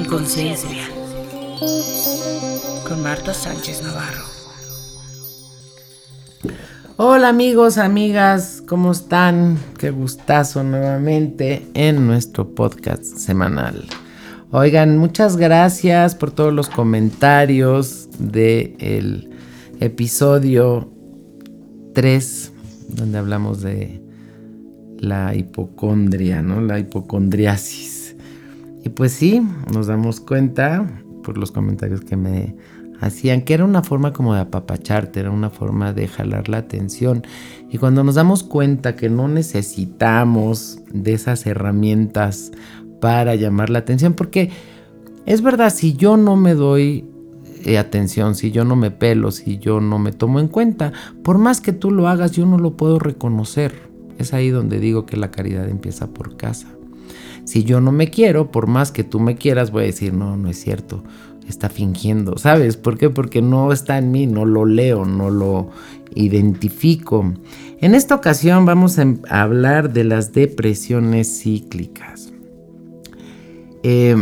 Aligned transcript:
en 0.00 0.06
conciencia 0.06 0.88
con 2.88 3.02
Marta 3.02 3.34
Sánchez 3.34 3.82
Navarro. 3.82 4.24
Hola 6.96 7.28
amigos, 7.28 7.76
amigas, 7.76 8.62
¿cómo 8.66 8.92
están? 8.92 9.58
Qué 9.78 9.90
gustazo 9.90 10.62
nuevamente 10.62 11.66
en 11.74 12.06
nuestro 12.06 12.54
podcast 12.54 13.02
semanal. 13.04 13.84
Oigan, 14.52 14.96
muchas 14.96 15.36
gracias 15.36 16.14
por 16.14 16.30
todos 16.30 16.52
los 16.52 16.68
comentarios 16.70 18.08
del 18.18 19.28
episodio 19.80 20.90
3, 21.94 22.52
donde 22.88 23.18
hablamos 23.18 23.60
de 23.60 24.02
la 24.98 25.34
hipocondria, 25.34 26.40
¿no? 26.42 26.60
La 26.62 26.78
hipocondriasis. 26.78 27.89
Y 28.82 28.88
pues 28.90 29.12
sí, 29.12 29.42
nos 29.72 29.86
damos 29.86 30.20
cuenta 30.20 30.86
por 31.22 31.36
los 31.36 31.52
comentarios 31.52 32.00
que 32.00 32.16
me 32.16 32.56
hacían 33.00 33.42
que 33.42 33.54
era 33.54 33.64
una 33.64 33.82
forma 33.82 34.12
como 34.12 34.34
de 34.34 34.40
apapacharte, 34.40 35.20
era 35.20 35.30
una 35.30 35.50
forma 35.50 35.92
de 35.92 36.06
jalar 36.06 36.48
la 36.48 36.58
atención. 36.58 37.26
Y 37.70 37.78
cuando 37.78 38.04
nos 38.04 38.14
damos 38.14 38.42
cuenta 38.42 38.96
que 38.96 39.08
no 39.08 39.28
necesitamos 39.28 40.80
de 40.92 41.14
esas 41.14 41.46
herramientas 41.46 42.52
para 43.00 43.34
llamar 43.34 43.70
la 43.70 43.80
atención, 43.80 44.12
porque 44.12 44.50
es 45.26 45.42
verdad, 45.42 45.72
si 45.74 45.94
yo 45.94 46.16
no 46.16 46.36
me 46.36 46.54
doy 46.54 47.06
eh, 47.64 47.78
atención, 47.78 48.34
si 48.34 48.50
yo 48.50 48.64
no 48.64 48.76
me 48.76 48.90
pelo, 48.90 49.30
si 49.30 49.58
yo 49.58 49.80
no 49.80 49.98
me 49.98 50.12
tomo 50.12 50.40
en 50.40 50.48
cuenta, 50.48 50.92
por 51.22 51.38
más 51.38 51.60
que 51.60 51.72
tú 51.72 51.90
lo 51.90 52.08
hagas, 52.08 52.32
yo 52.32 52.46
no 52.46 52.58
lo 52.58 52.76
puedo 52.76 52.98
reconocer. 52.98 53.90
Es 54.18 54.34
ahí 54.34 54.50
donde 54.50 54.80
digo 54.80 55.06
que 55.06 55.16
la 55.16 55.30
caridad 55.30 55.68
empieza 55.68 56.08
por 56.08 56.36
casa. 56.36 56.68
Si 57.50 57.64
yo 57.64 57.80
no 57.80 57.90
me 57.90 58.10
quiero, 58.10 58.52
por 58.52 58.68
más 58.68 58.92
que 58.92 59.02
tú 59.02 59.18
me 59.18 59.34
quieras, 59.34 59.72
voy 59.72 59.82
a 59.82 59.86
decir, 59.86 60.14
no, 60.14 60.36
no 60.36 60.48
es 60.48 60.60
cierto, 60.60 61.02
está 61.48 61.68
fingiendo. 61.68 62.38
¿Sabes 62.38 62.76
por 62.76 62.96
qué? 62.96 63.10
Porque 63.10 63.42
no 63.42 63.72
está 63.72 63.98
en 63.98 64.12
mí, 64.12 64.28
no 64.28 64.44
lo 64.44 64.66
leo, 64.66 65.04
no 65.04 65.30
lo 65.30 65.70
identifico. 66.14 67.34
En 67.80 67.96
esta 67.96 68.14
ocasión 68.14 68.66
vamos 68.66 69.00
a 69.00 69.42
hablar 69.42 69.92
de 69.92 70.04
las 70.04 70.32
depresiones 70.32 71.40
cíclicas. 71.40 72.32
Eh, 73.82 74.14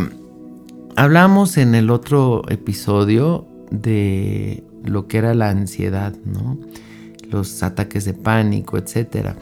hablamos 0.97 1.59
en 1.59 1.75
el 1.75 1.91
otro 1.91 2.49
episodio 2.49 3.47
de 3.71 4.65
lo 4.85 5.07
que 5.07 5.19
era 5.19 5.35
la 5.35 5.51
ansiedad, 5.51 6.15
¿no? 6.25 6.59
Los 7.31 7.63
ataques 7.63 8.07
de 8.07 8.15
pánico, 8.15 8.79
etc. 8.79 9.35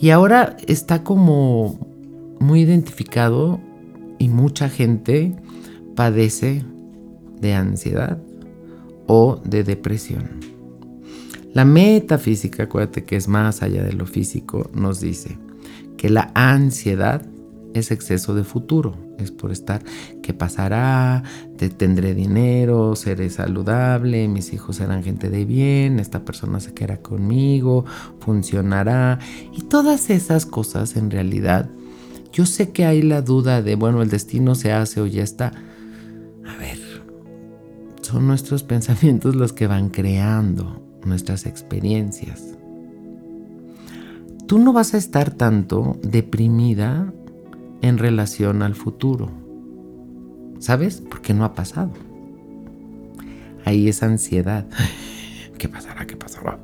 Y 0.00 0.08
ahora 0.08 0.56
está 0.66 1.04
como 1.04 1.92
muy 2.44 2.60
identificado 2.60 3.58
y 4.18 4.28
mucha 4.28 4.68
gente 4.68 5.34
padece 5.96 6.64
de 7.40 7.54
ansiedad 7.54 8.18
o 9.06 9.40
de 9.44 9.64
depresión. 9.64 10.40
La 11.52 11.64
metafísica, 11.64 12.64
acuérdate 12.64 13.04
que 13.04 13.16
es 13.16 13.28
más 13.28 13.62
allá 13.62 13.82
de 13.82 13.92
lo 13.92 14.06
físico, 14.06 14.70
nos 14.74 15.00
dice 15.00 15.38
que 15.96 16.10
la 16.10 16.30
ansiedad 16.34 17.24
es 17.74 17.90
exceso 17.90 18.34
de 18.34 18.44
futuro. 18.44 18.96
Es 19.18 19.30
por 19.30 19.52
estar, 19.52 19.82
¿qué 20.22 20.34
pasará? 20.34 21.22
Te 21.56 21.70
tendré 21.70 22.14
dinero, 22.14 22.96
seré 22.96 23.30
saludable, 23.30 24.26
mis 24.26 24.52
hijos 24.52 24.76
serán 24.76 25.04
gente 25.04 25.30
de 25.30 25.44
bien, 25.44 26.00
esta 26.00 26.24
persona 26.24 26.58
se 26.58 26.74
quedará 26.74 26.98
conmigo, 26.98 27.84
funcionará. 28.18 29.20
Y 29.52 29.62
todas 29.62 30.10
esas 30.10 30.46
cosas 30.46 30.96
en 30.96 31.10
realidad, 31.10 31.70
yo 32.34 32.46
sé 32.46 32.70
que 32.70 32.84
hay 32.84 33.00
la 33.00 33.22
duda 33.22 33.62
de, 33.62 33.76
bueno, 33.76 34.02
el 34.02 34.10
destino 34.10 34.56
se 34.56 34.72
hace 34.72 35.00
o 35.00 35.06
ya 35.06 35.22
está. 35.22 35.52
A 36.44 36.58
ver, 36.58 36.78
son 38.02 38.26
nuestros 38.26 38.62
pensamientos 38.64 39.36
los 39.36 39.52
que 39.52 39.68
van 39.68 39.88
creando 39.88 40.82
nuestras 41.04 41.46
experiencias. 41.46 42.42
Tú 44.48 44.58
no 44.58 44.72
vas 44.72 44.94
a 44.94 44.98
estar 44.98 45.32
tanto 45.32 45.96
deprimida 46.02 47.12
en 47.82 47.98
relación 47.98 48.62
al 48.62 48.74
futuro. 48.74 49.30
¿Sabes? 50.58 51.02
Porque 51.08 51.34
no 51.34 51.44
ha 51.44 51.54
pasado. 51.54 51.92
Ahí 53.64 53.88
es 53.88 54.02
ansiedad. 54.02 54.66
¿Qué 55.58 55.68
pasará? 55.68 56.04
¿Qué 56.04 56.16
pasará? 56.16 56.58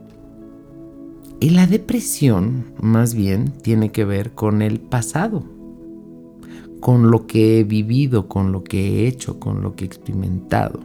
Y 1.39 1.51
la 1.51 1.69
depresión, 1.69 2.73
más 2.81 3.15
bien, 3.15 3.53
tiene 3.63 3.93
que 3.93 4.05
ver 4.05 4.33
con 4.33 4.63
el 4.63 4.81
pasado, 4.81 5.45
con 6.81 7.11
lo 7.11 7.27
que 7.27 7.61
he 7.61 7.65
vivido, 7.65 8.29
con 8.29 8.53
lo 8.53 8.65
que 8.65 9.05
he 9.05 9.07
hecho, 9.07 9.39
con 9.39 9.63
lo 9.63 9.75
que 9.75 9.85
he 9.85 9.87
experimentado. 9.87 10.81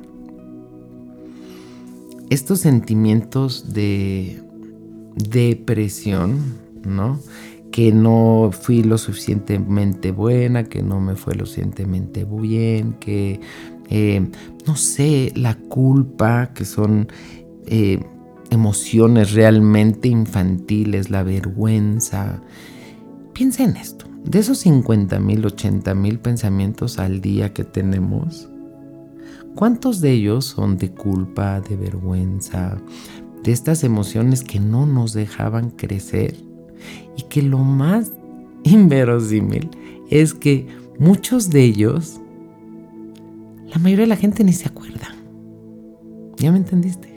Estos 2.29 2.59
sentimientos 2.59 3.73
de 3.73 4.41
depresión, 5.15 6.55
¿no? 6.85 7.19
que 7.75 7.91
no 7.91 8.51
fui 8.53 8.83
lo 8.83 8.97
suficientemente 8.97 10.11
buena, 10.11 10.63
que 10.63 10.81
no 10.81 11.01
me 11.01 11.17
fue 11.17 11.35
lo 11.35 11.45
suficientemente 11.45 12.23
bien, 12.23 12.93
que, 12.93 13.41
eh, 13.89 14.25
no 14.65 14.77
sé, 14.77 15.33
la 15.35 15.55
culpa, 15.55 16.51
que 16.53 16.63
son 16.63 17.09
eh, 17.65 17.99
emociones 18.49 19.33
realmente 19.33 20.07
infantiles, 20.07 21.09
la 21.09 21.23
vergüenza. 21.23 22.41
Piensa 23.33 23.65
en 23.65 23.75
esto, 23.75 24.05
de 24.25 24.39
esos 24.39 24.57
50 24.59 25.19
mil, 25.19 25.45
80 25.45 25.93
mil 25.95 26.19
pensamientos 26.19 26.99
al 26.99 27.21
día 27.21 27.53
que 27.53 27.63
tenemos, 27.63 28.49
¿cuántos 29.55 30.01
de 30.01 30.11
ellos 30.11 30.45
son 30.45 30.77
de 30.77 30.91
culpa, 30.91 31.61
de 31.61 31.75
vergüenza, 31.75 32.77
de 33.43 33.51
estas 33.51 33.83
emociones 33.83 34.43
que 34.43 34.59
no 34.59 34.85
nos 34.85 35.13
dejaban 35.13 35.69
crecer? 35.69 36.35
y 37.17 37.23
que 37.23 37.41
lo 37.41 37.59
más 37.59 38.11
inverosímil 38.63 39.69
es 40.09 40.33
que 40.33 40.67
muchos 40.99 41.49
de 41.49 41.63
ellos, 41.63 42.21
la 43.67 43.79
mayoría 43.79 44.03
de 44.03 44.09
la 44.09 44.17
gente 44.17 44.43
ni 44.43 44.53
se 44.53 44.67
acuerda. 44.67 45.15
¿Ya 46.37 46.51
me 46.51 46.57
entendiste? 46.57 47.13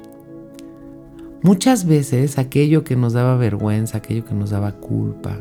Muchas 1.43 1.87
veces 1.87 2.39
aquello 2.39 2.83
que 2.83 2.97
nos 2.97 3.13
daba 3.13 3.37
vergüenza, 3.37 3.99
aquello 3.99 4.25
que 4.25 4.35
nos 4.35 4.51
daba 4.51 4.73
culpa, 4.73 5.39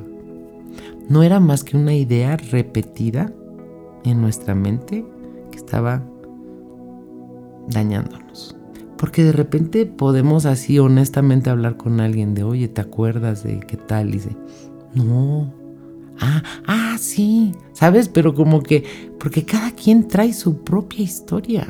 no 1.10 1.24
era 1.24 1.40
más 1.40 1.64
que 1.64 1.78
una 1.78 1.94
idea 1.94 2.38
repetida 2.38 3.32
en 4.04 4.22
nuestra 4.22 4.56
mente 4.56 5.06
que 5.52 5.58
estaba 5.58 6.04
dañándonos. 7.70 8.56
Porque 8.98 9.24
de 9.24 9.32
repente 9.32 9.86
podemos 9.86 10.46
así 10.46 10.80
honestamente 10.80 11.50
hablar 11.50 11.78
con 11.78 12.00
alguien 12.00 12.34
de, 12.34 12.44
oye, 12.44 12.68
¿te 12.68 12.82
acuerdas 12.82 13.44
de 13.44 13.60
qué 13.60 13.78
tal? 13.78 14.10
Y 14.10 14.14
dice, 14.14 14.36
no. 14.96 15.54
Ah, 16.20 16.42
ah, 16.66 16.96
sí. 17.00 17.52
¿Sabes? 17.74 18.10
Pero 18.10 18.34
como 18.34 18.64
que, 18.64 18.84
porque 19.20 19.46
cada 19.46 19.72
quien 19.72 20.08
trae 20.08 20.34
su 20.34 20.64
propia 20.64 21.04
historia. 21.04 21.68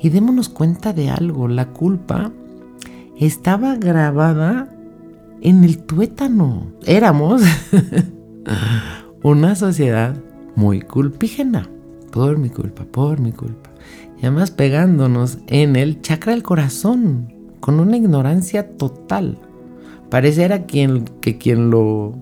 Y 0.00 0.10
démonos 0.10 0.48
cuenta 0.48 0.92
de 0.92 1.10
algo, 1.10 1.48
la 1.48 1.70
culpa 1.70 2.32
estaba 3.16 3.76
grabada 3.76 4.74
en 5.42 5.64
el 5.64 5.78
tuétano. 5.78 6.72
Éramos 6.86 7.42
una 9.22 9.54
sociedad 9.54 10.16
muy 10.56 10.80
culpígena. 10.80 11.68
Por 12.10 12.38
mi 12.38 12.50
culpa, 12.50 12.84
por 12.84 13.20
mi 13.20 13.30
culpa 13.30 13.70
y 14.20 14.26
además 14.26 14.50
pegándonos 14.50 15.38
en 15.46 15.76
el 15.76 16.02
chakra 16.02 16.32
del 16.32 16.42
corazón, 16.42 17.32
con 17.60 17.80
una 17.80 17.96
ignorancia 17.96 18.76
total. 18.76 19.38
Pareciera 20.10 20.66
quien, 20.66 21.04
que 21.20 21.38
quien 21.38 21.70
lo 21.70 22.14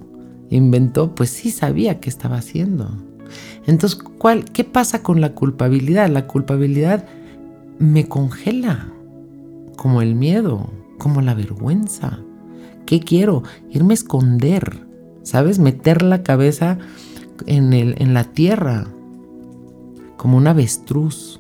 inventó, 0.50 1.14
pues 1.14 1.30
sí 1.30 1.50
sabía 1.50 1.98
qué 1.98 2.08
estaba 2.08 2.36
haciendo. 2.36 2.88
Entonces, 3.66 3.98
¿cuál, 4.18 4.44
¿qué 4.44 4.64
pasa 4.64 5.02
con 5.02 5.20
la 5.20 5.34
culpabilidad? 5.34 6.08
La 6.08 6.26
culpabilidad 6.26 7.04
me 7.78 8.06
congela, 8.08 8.92
como 9.76 10.00
el 10.00 10.14
miedo, 10.14 10.70
como 10.98 11.20
la 11.20 11.34
vergüenza. 11.34 12.20
¿Qué 12.88 13.00
quiero? 13.00 13.42
Irme 13.68 13.92
a 13.92 13.96
esconder, 13.96 14.86
¿sabes? 15.22 15.58
Meter 15.58 16.00
la 16.00 16.22
cabeza 16.22 16.78
en, 17.44 17.74
el, 17.74 17.94
en 17.98 18.14
la 18.14 18.24
tierra, 18.24 18.86
como 20.16 20.38
un 20.38 20.46
avestruz. 20.46 21.38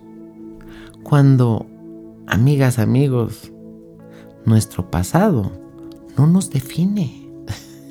Cuando, 1.02 1.64
amigas, 2.26 2.78
amigos, 2.78 3.50
nuestro 4.44 4.90
pasado 4.90 5.50
no 6.18 6.26
nos 6.26 6.50
define. 6.50 7.30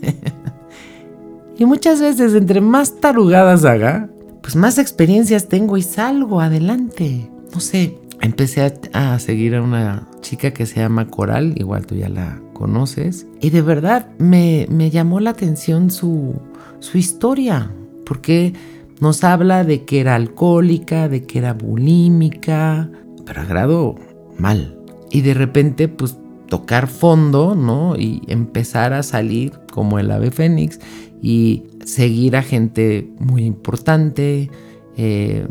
y 1.58 1.66
muchas 1.66 2.00
veces 2.00 2.36
entre 2.36 2.62
más 2.62 3.00
tarugadas 3.00 3.66
haga, 3.66 4.08
pues 4.44 4.56
más 4.56 4.78
experiencias 4.78 5.48
tengo 5.48 5.78
y 5.78 5.82
salgo 5.82 6.42
adelante. 6.42 7.32
No 7.52 7.60
sé, 7.60 7.98
empecé 8.22 8.72
a, 8.94 9.18
seguir 9.18 9.56
a 9.56 9.64
una 9.64 10.08
chica 10.22 10.52
que 10.52 10.68
se 10.68 10.80
llama 10.80 11.08
Coral, 11.08 11.56
igual 11.58 11.88
tú 11.88 11.96
ya 11.96 12.08
la 12.08 12.40
conoces, 12.58 13.28
y 13.40 13.52
de 13.52 13.62
verdad 13.62 14.10
me, 14.18 14.66
me 14.70 14.90
llamó 14.90 15.20
la 15.20 15.30
atención 15.30 15.92
su, 15.92 16.34
su 16.80 16.98
historia, 16.98 17.72
porque 18.06 18.54
Nos 19.00 19.24
habla 19.24 19.64
de 19.64 19.86
que 19.86 20.00
era 20.00 20.16
alcohólica, 20.16 21.08
de 21.08 21.24
que 21.24 21.38
era 21.38 21.54
bulímica, 21.54 22.90
pero 23.26 23.42
a 23.42 23.46
grado 23.46 23.96
mal. 24.40 24.76
Y 25.12 25.22
de 25.22 25.36
repente, 25.36 25.88
pues 25.88 26.18
tocar 26.48 26.88
fondo, 26.88 27.56
¿no? 27.56 27.96
Y 27.96 28.24
empezar 28.28 28.94
a 28.94 29.04
salir 29.04 29.54
como 29.72 30.00
el 30.00 30.10
ave 30.10 30.32
fénix 30.32 30.80
y 31.22 31.64
seguir 31.86 32.36
a 32.36 32.42
gente 32.42 33.08
muy 33.20 33.46
importante. 33.46 34.50
Eh, 34.98 35.48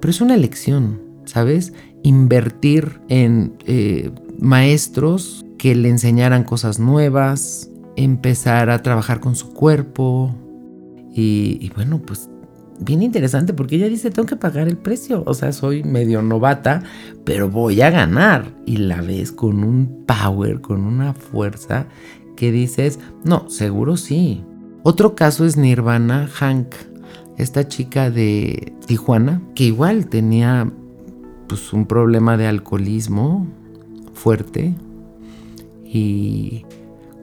pero 0.00 0.10
es 0.10 0.20
una 0.22 0.34
elección, 0.34 1.00
¿sabes? 1.26 1.74
Invertir 2.02 3.00
en 3.08 3.52
eh, 3.66 4.10
maestros 4.40 5.44
que 5.62 5.76
le 5.76 5.88
enseñaran 5.90 6.42
cosas 6.42 6.80
nuevas, 6.80 7.70
empezar 7.94 8.68
a 8.68 8.82
trabajar 8.82 9.20
con 9.20 9.36
su 9.36 9.54
cuerpo. 9.54 10.34
Y, 11.14 11.70
bueno, 11.76 12.02
pues 12.02 12.28
bien 12.80 13.00
interesante 13.00 13.54
porque 13.54 13.76
ella 13.76 13.88
dice, 13.88 14.10
tengo 14.10 14.26
que 14.26 14.34
pagar 14.34 14.66
el 14.66 14.76
precio. 14.76 15.22
O 15.24 15.34
sea, 15.34 15.52
soy 15.52 15.84
medio 15.84 16.20
novata, 16.20 16.82
pero 17.22 17.48
voy 17.48 17.80
a 17.80 17.90
ganar. 17.90 18.52
Y 18.66 18.78
la 18.78 19.02
ves 19.02 19.30
con 19.30 19.62
un 19.62 20.04
power, 20.04 20.60
con 20.60 20.80
una 20.80 21.14
fuerza 21.14 21.86
que 22.36 22.50
dices, 22.50 22.98
no, 23.22 23.48
seguro 23.48 23.96
sí. 23.96 24.42
Otro 24.82 25.14
caso 25.14 25.44
es 25.44 25.56
Nirvana 25.56 26.26
Hank, 26.26 26.74
esta 27.38 27.68
chica 27.68 28.10
de 28.10 28.72
Tijuana, 28.88 29.40
que 29.54 29.62
igual 29.62 30.08
tenía 30.08 30.68
pues 31.46 31.72
un 31.72 31.86
problema 31.86 32.36
de 32.36 32.48
alcoholismo 32.48 33.46
fuerte 34.12 34.74
y 35.92 36.64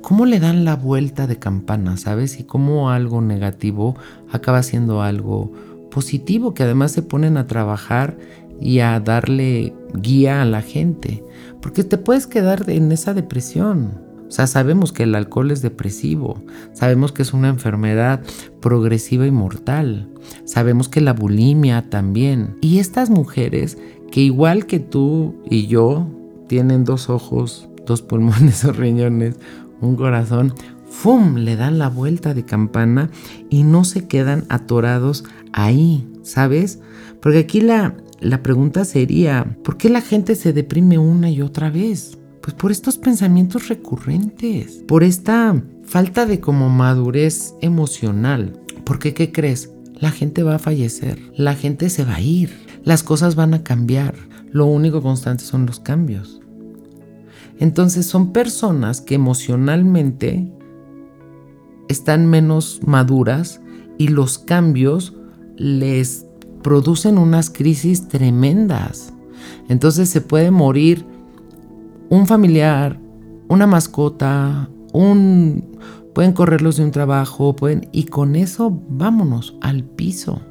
cómo 0.02 0.26
le 0.26 0.40
dan 0.40 0.64
la 0.64 0.76
vuelta 0.76 1.26
de 1.26 1.40
campana, 1.40 1.98
¿sabes? 1.98 2.40
Y 2.40 2.44
cómo 2.44 2.92
algo 2.92 3.22
negativo 3.22 3.96
acaba 4.32 4.62
siendo 4.62 5.02
algo 5.02 5.52
positivo, 5.90 6.54
que 6.54 6.64
además 6.64 6.92
se 6.92 7.02
ponen 7.02 7.38
a 7.38 7.48
trabajar 7.48 8.18
y 8.62 8.80
a 8.80 9.00
darle 9.00 9.74
guía 9.94 10.42
a 10.42 10.46
la 10.46 10.62
gente, 10.62 11.24
porque 11.62 11.84
te 11.84 11.98
puedes 11.98 12.28
quedar 12.28 12.70
en 12.70 12.92
esa 12.92 13.14
depresión. 13.14 14.08
O 14.28 14.32
sea, 14.32 14.46
sabemos 14.46 14.92
que 14.92 15.04
el 15.04 15.16
alcohol 15.16 15.50
es 15.50 15.64
depresivo, 15.64 16.44
sabemos 16.74 17.12
que 17.12 17.24
es 17.24 17.34
una 17.34 17.50
enfermedad 17.50 18.22
progresiva 18.60 19.26
y 19.26 19.32
mortal, 19.32 20.08
sabemos 20.46 20.88
que 20.88 21.02
la 21.02 21.14
bulimia 21.14 21.90
también. 21.90 22.56
Y 22.62 22.78
estas 22.78 23.10
mujeres 23.10 23.80
que 24.12 24.22
igual 24.22 24.68
que 24.68 24.80
tú 24.80 25.42
y 25.50 25.66
yo 25.66 26.08
tienen 26.48 26.84
dos 26.84 27.10
ojos, 27.10 27.69
dos 27.90 28.02
pulmones 28.02 28.64
o 28.66 28.72
riñones, 28.72 29.36
un 29.82 29.98
corazón, 29.98 30.54
¡fum! 30.90 31.36
le 31.36 31.58
dan 31.58 31.78
la 31.78 31.90
vuelta 31.90 32.34
de 32.34 32.46
campana 32.46 33.10
y 33.50 33.64
no 33.64 33.84
se 33.84 34.08
quedan 34.08 34.46
atorados 34.48 35.26
ahí, 35.52 36.08
¿sabes? 36.24 36.80
Porque 37.22 37.40
aquí 37.40 37.60
la, 37.60 37.98
la 38.22 38.42
pregunta 38.42 38.86
sería, 38.86 39.58
¿por 39.64 39.76
qué 39.76 39.90
la 39.90 40.02
gente 40.02 40.36
se 40.36 40.54
deprime 40.54 40.98
una 40.98 41.30
y 41.30 41.42
otra 41.42 41.70
vez? 41.70 42.18
Pues 42.42 42.54
por 42.54 42.72
estos 42.72 42.98
pensamientos 42.98 43.68
recurrentes, 43.68 44.84
por 44.88 45.04
esta 45.04 45.62
falta 45.84 46.26
de 46.26 46.40
como 46.40 46.70
madurez 46.70 47.56
emocional. 47.62 48.54
Porque, 48.86 49.14
¿qué 49.14 49.32
crees? 49.32 49.72
La 49.96 50.12
gente 50.12 50.44
va 50.44 50.56
a 50.56 50.60
fallecer, 50.60 51.20
la 51.36 51.56
gente 51.56 51.90
se 51.90 52.06
va 52.06 52.16
a 52.16 52.22
ir, 52.22 52.66
las 52.84 53.04
cosas 53.04 53.36
van 53.36 53.54
a 53.54 53.64
cambiar. 53.64 54.16
Lo 54.52 54.66
único 54.66 55.02
constante 55.02 55.44
son 55.44 55.66
los 55.66 55.80
cambios. 55.80 56.40
Entonces 57.60 58.06
son 58.06 58.32
personas 58.32 59.02
que 59.02 59.16
emocionalmente 59.16 60.52
están 61.90 62.28
menos 62.28 62.80
maduras 62.86 63.62
y 63.98 64.08
los 64.08 64.40
cambios 64.40 65.16
les 65.58 66.26
producen 66.64 67.18
unas 67.18 67.50
crisis 67.50 68.08
tremendas. 68.08 69.14
Entonces 69.68 70.10
se 70.10 70.22
puede 70.22 70.52
morir 70.52 71.06
un 72.10 72.28
familiar, 72.28 73.00
una 73.50 73.68
mascota, 73.68 74.70
un 74.94 75.78
pueden 76.14 76.34
correrlos 76.34 76.78
de 76.78 76.86
un 76.86 76.92
trabajo, 76.92 77.56
pueden 77.56 77.90
y 77.92 78.06
con 78.06 78.36
eso 78.36 78.82
vámonos 78.90 79.58
al 79.62 79.84
piso. 79.84 80.42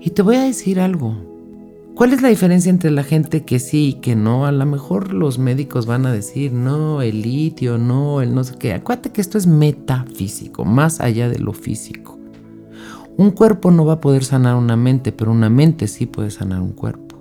Y 0.00 0.10
te 0.10 0.22
voy 0.22 0.36
a 0.36 0.42
decir 0.42 0.80
algo. 0.80 1.31
¿Cuál 1.94 2.14
es 2.14 2.22
la 2.22 2.28
diferencia 2.28 2.70
entre 2.70 2.90
la 2.90 3.04
gente 3.04 3.44
que 3.44 3.58
sí 3.58 3.88
y 3.88 3.92
que 3.94 4.16
no? 4.16 4.46
A 4.46 4.52
lo 4.52 4.64
mejor 4.64 5.12
los 5.12 5.38
médicos 5.38 5.84
van 5.84 6.06
a 6.06 6.12
decir, 6.12 6.52
no, 6.52 7.02
el 7.02 7.20
litio, 7.20 7.76
no, 7.76 8.22
el 8.22 8.34
no 8.34 8.44
sé 8.44 8.56
qué. 8.58 8.72
Acuérdate 8.72 9.10
que 9.10 9.20
esto 9.20 9.36
es 9.36 9.46
metafísico, 9.46 10.64
más 10.64 11.00
allá 11.00 11.28
de 11.28 11.38
lo 11.38 11.52
físico. 11.52 12.18
Un 13.18 13.30
cuerpo 13.30 13.70
no 13.70 13.84
va 13.84 13.94
a 13.94 14.00
poder 14.00 14.24
sanar 14.24 14.56
una 14.56 14.74
mente, 14.74 15.12
pero 15.12 15.30
una 15.32 15.50
mente 15.50 15.86
sí 15.86 16.06
puede 16.06 16.30
sanar 16.30 16.62
un 16.62 16.72
cuerpo. 16.72 17.18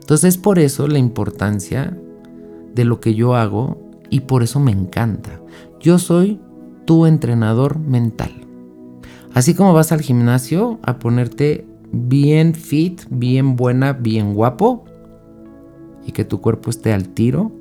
Entonces, 0.00 0.38
por 0.38 0.58
eso 0.58 0.88
la 0.88 0.98
importancia 0.98 1.96
de 2.74 2.84
lo 2.84 2.98
que 3.00 3.14
yo 3.14 3.36
hago 3.36 3.78
y 4.10 4.20
por 4.20 4.42
eso 4.42 4.58
me 4.58 4.72
encanta. 4.72 5.40
Yo 5.80 6.00
soy 6.00 6.40
tu 6.84 7.06
entrenador 7.06 7.78
mental. 7.78 8.32
Así 9.34 9.54
como 9.54 9.72
vas 9.72 9.92
al 9.92 10.00
gimnasio 10.00 10.78
a 10.82 10.98
ponerte 10.98 11.66
bien 11.94 12.54
fit, 12.54 13.02
bien 13.10 13.56
buena, 13.56 13.92
bien 13.92 14.34
guapo 14.34 14.84
y 16.06 16.12
que 16.12 16.24
tu 16.24 16.40
cuerpo 16.40 16.70
esté 16.70 16.92
al 16.92 17.08
tiro, 17.08 17.52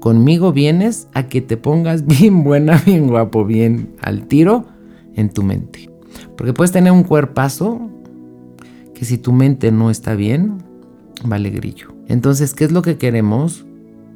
conmigo 0.00 0.52
vienes 0.52 1.08
a 1.12 1.28
que 1.28 1.40
te 1.40 1.56
pongas 1.56 2.06
bien 2.06 2.44
buena, 2.44 2.80
bien 2.84 3.08
guapo, 3.08 3.44
bien 3.44 3.94
al 4.00 4.26
tiro 4.26 4.66
en 5.14 5.30
tu 5.30 5.42
mente. 5.42 5.90
Porque 6.36 6.52
puedes 6.52 6.72
tener 6.72 6.92
un 6.92 7.04
cuerpazo 7.04 7.90
que 8.94 9.04
si 9.04 9.18
tu 9.18 9.32
mente 9.32 9.72
no 9.72 9.90
está 9.90 10.14
bien, 10.14 10.58
vale 11.24 11.50
grillo. 11.50 11.94
Entonces, 12.06 12.54
¿qué 12.54 12.64
es 12.64 12.72
lo 12.72 12.82
que 12.82 12.96
queremos? 12.96 13.64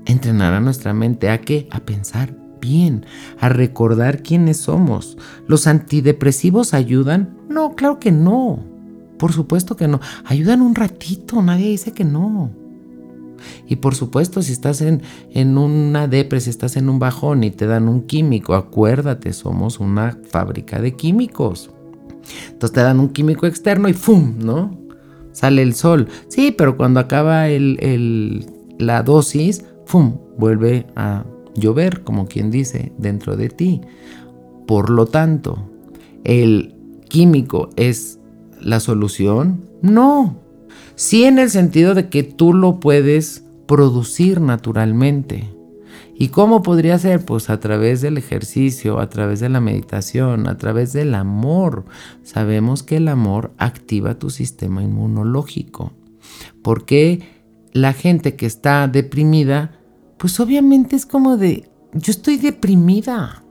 entrenar 0.08 0.55
a 0.55 0.60
nuestra 0.60 0.93
mente 0.93 1.31
a 1.31 1.40
qué? 1.40 1.69
A 1.70 1.81
pensar 1.81 2.34
bien, 2.60 3.06
a 3.38 3.49
recordar 3.49 4.22
quiénes 4.22 4.56
somos. 4.56 5.16
¿Los 5.46 5.66
antidepresivos 5.66 6.75
ayudan? 6.75 7.37
No, 7.49 7.76
claro 7.76 8.00
que 8.00 8.10
no. 8.10 8.64
Por 9.19 9.32
supuesto 9.32 9.76
que 9.76 9.88
no. 9.88 10.00
Ayudan 10.25 10.62
un 10.62 10.75
ratito, 10.75 11.43
nadie 11.43 11.69
dice 11.69 11.93
que 11.93 12.05
no. 12.05 12.50
Y 13.67 13.76
por 13.76 13.94
supuesto, 13.94 14.43
si 14.43 14.53
estás 14.53 14.81
en, 14.81 15.03
en 15.32 15.59
una 15.59 16.09
depresión, 16.09 16.50
estás 16.50 16.76
en 16.76 16.88
un 16.88 16.99
bajón 16.99 17.44
y 17.44 17.50
te 17.50 17.67
dan 17.67 17.88
un 17.88 18.03
químico, 18.03 18.55
acuérdate, 18.55 19.32
somos 19.32 19.81
una 19.81 20.19
fábrica 20.31 20.81
de 20.81 20.93
químicos. 20.93 21.70
Entonces 22.50 22.73
te 22.73 22.81
dan 22.81 23.00
un 23.00 23.11
químico 23.11 23.47
externo 23.47 23.88
y 23.88 23.93
¡fum! 23.93 24.35
¿No? 24.38 24.76
Sale 25.32 25.62
el 25.62 25.75
sol. 25.75 26.08
Sí, 26.29 26.53
pero 26.56 26.77
cuando 26.77 27.01
acaba 27.01 27.46
la 27.48 29.03
dosis, 29.03 29.65
¡fum! 29.87 30.19
vuelve 30.37 30.87
a 30.96 31.25
llover, 31.55 32.03
como 32.03 32.27
quien 32.27 32.51
dice, 32.51 32.93
dentro 32.98 33.37
de 33.37 33.48
ti. 33.48 33.81
Por 34.67 34.91
lo 34.91 35.06
tanto, 35.06 35.58
¿el 36.25 36.75
químico 37.08 37.70
es 37.77 38.18
la 38.60 38.81
solución? 38.81 39.65
No. 39.82 40.41
Sí 40.94 41.24
en 41.24 41.38
el 41.38 41.50
sentido 41.50 41.94
de 41.94 42.08
que 42.08 42.22
tú 42.22 42.53
lo 42.53 42.81
puedes 42.81 43.44
producir 43.67 44.41
naturalmente. 44.41 45.55
¿Y 46.15 46.29
cómo 46.29 46.62
podría 46.62 46.98
ser? 46.98 47.24
Pues 47.24 47.48
a 47.48 47.60
través 47.60 48.00
del 48.00 48.19
ejercicio, 48.19 48.98
a 48.98 49.08
través 49.08 49.38
de 49.41 49.48
la 49.48 49.60
meditación, 49.60 50.48
a 50.48 50.58
través 50.58 50.93
del 50.93 51.15
amor. 51.15 51.84
Sabemos 52.24 52.82
que 52.82 52.96
el 52.96 53.08
amor 53.08 53.53
activa 53.58 54.19
tu 54.19 54.31
sistema 54.31 54.82
inmunológico. 54.82 55.93
Porque 56.62 57.20
la 57.72 57.93
gente 57.93 58.34
que 58.34 58.46
está 58.46 58.88
deprimida 58.88 59.79
pues 60.19 60.41
obviamente 60.41 60.96
es 60.96 61.06
como 61.06 61.36
de, 61.36 61.70
yo 61.93 62.10
estoy 62.10 62.36
deprimida. 62.36 63.44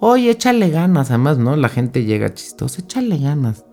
Oye, 0.00 0.30
échale 0.30 0.70
ganas, 0.70 1.10
además, 1.10 1.38
¿no? 1.38 1.54
La 1.56 1.68
gente 1.68 2.04
llega 2.04 2.34
chistosa, 2.34 2.80
échale 2.82 3.18
ganas. 3.18 3.64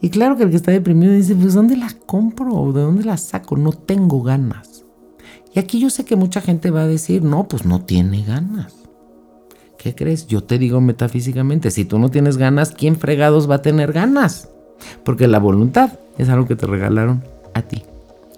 Y 0.00 0.10
claro 0.10 0.36
que 0.36 0.44
el 0.44 0.50
que 0.50 0.56
está 0.56 0.72
deprimido 0.72 1.12
dice, 1.12 1.34
pues 1.34 1.54
¿dónde 1.54 1.76
la 1.76 1.90
compro? 2.06 2.54
¿O 2.54 2.72
de 2.72 2.82
dónde 2.82 3.04
la 3.04 3.16
saco? 3.16 3.56
No 3.56 3.72
tengo 3.72 4.22
ganas. 4.22 4.84
Y 5.54 5.58
aquí 5.58 5.80
yo 5.80 5.90
sé 5.90 6.04
que 6.04 6.16
mucha 6.16 6.40
gente 6.40 6.70
va 6.70 6.82
a 6.82 6.86
decir, 6.86 7.22
no, 7.22 7.48
pues 7.48 7.64
no 7.64 7.82
tiene 7.82 8.22
ganas. 8.24 8.74
¿Qué 9.78 9.94
crees? 9.94 10.26
Yo 10.26 10.44
te 10.44 10.58
digo 10.58 10.80
metafísicamente, 10.80 11.70
si 11.70 11.84
tú 11.84 11.98
no 11.98 12.10
tienes 12.10 12.36
ganas, 12.36 12.70
¿quién 12.70 12.96
fregados 12.96 13.50
va 13.50 13.56
a 13.56 13.62
tener 13.62 13.92
ganas? 13.92 14.48
Porque 15.04 15.26
la 15.26 15.38
voluntad 15.38 15.98
es 16.18 16.28
algo 16.28 16.46
que 16.46 16.56
te 16.56 16.66
regalaron 16.66 17.24
a 17.54 17.62
ti, 17.62 17.82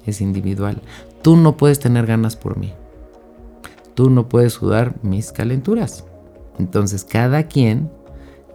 es 0.07 0.21
individual. 0.21 0.81
Tú 1.23 1.37
no 1.37 1.57
puedes 1.57 1.81
tener 1.81 2.07
ganas 2.07 2.37
por 2.37 2.57
mí 2.57 2.73
tú 3.95 4.11
no 4.11 4.28
puedes 4.28 4.54
sudar 4.54 4.95
mis 5.02 5.33
calenturas. 5.33 6.04
Entonces 6.59 7.04
cada 7.04 7.45
quien 7.45 7.90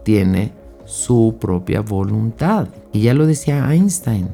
tiene 0.03 0.53
su 0.85 1.35
propia 1.39 1.81
voluntad. 1.81 2.67
Y 2.97 3.01
ya 3.01 3.13
lo 3.13 3.27
decía 3.27 3.71
Einstein, 3.71 4.29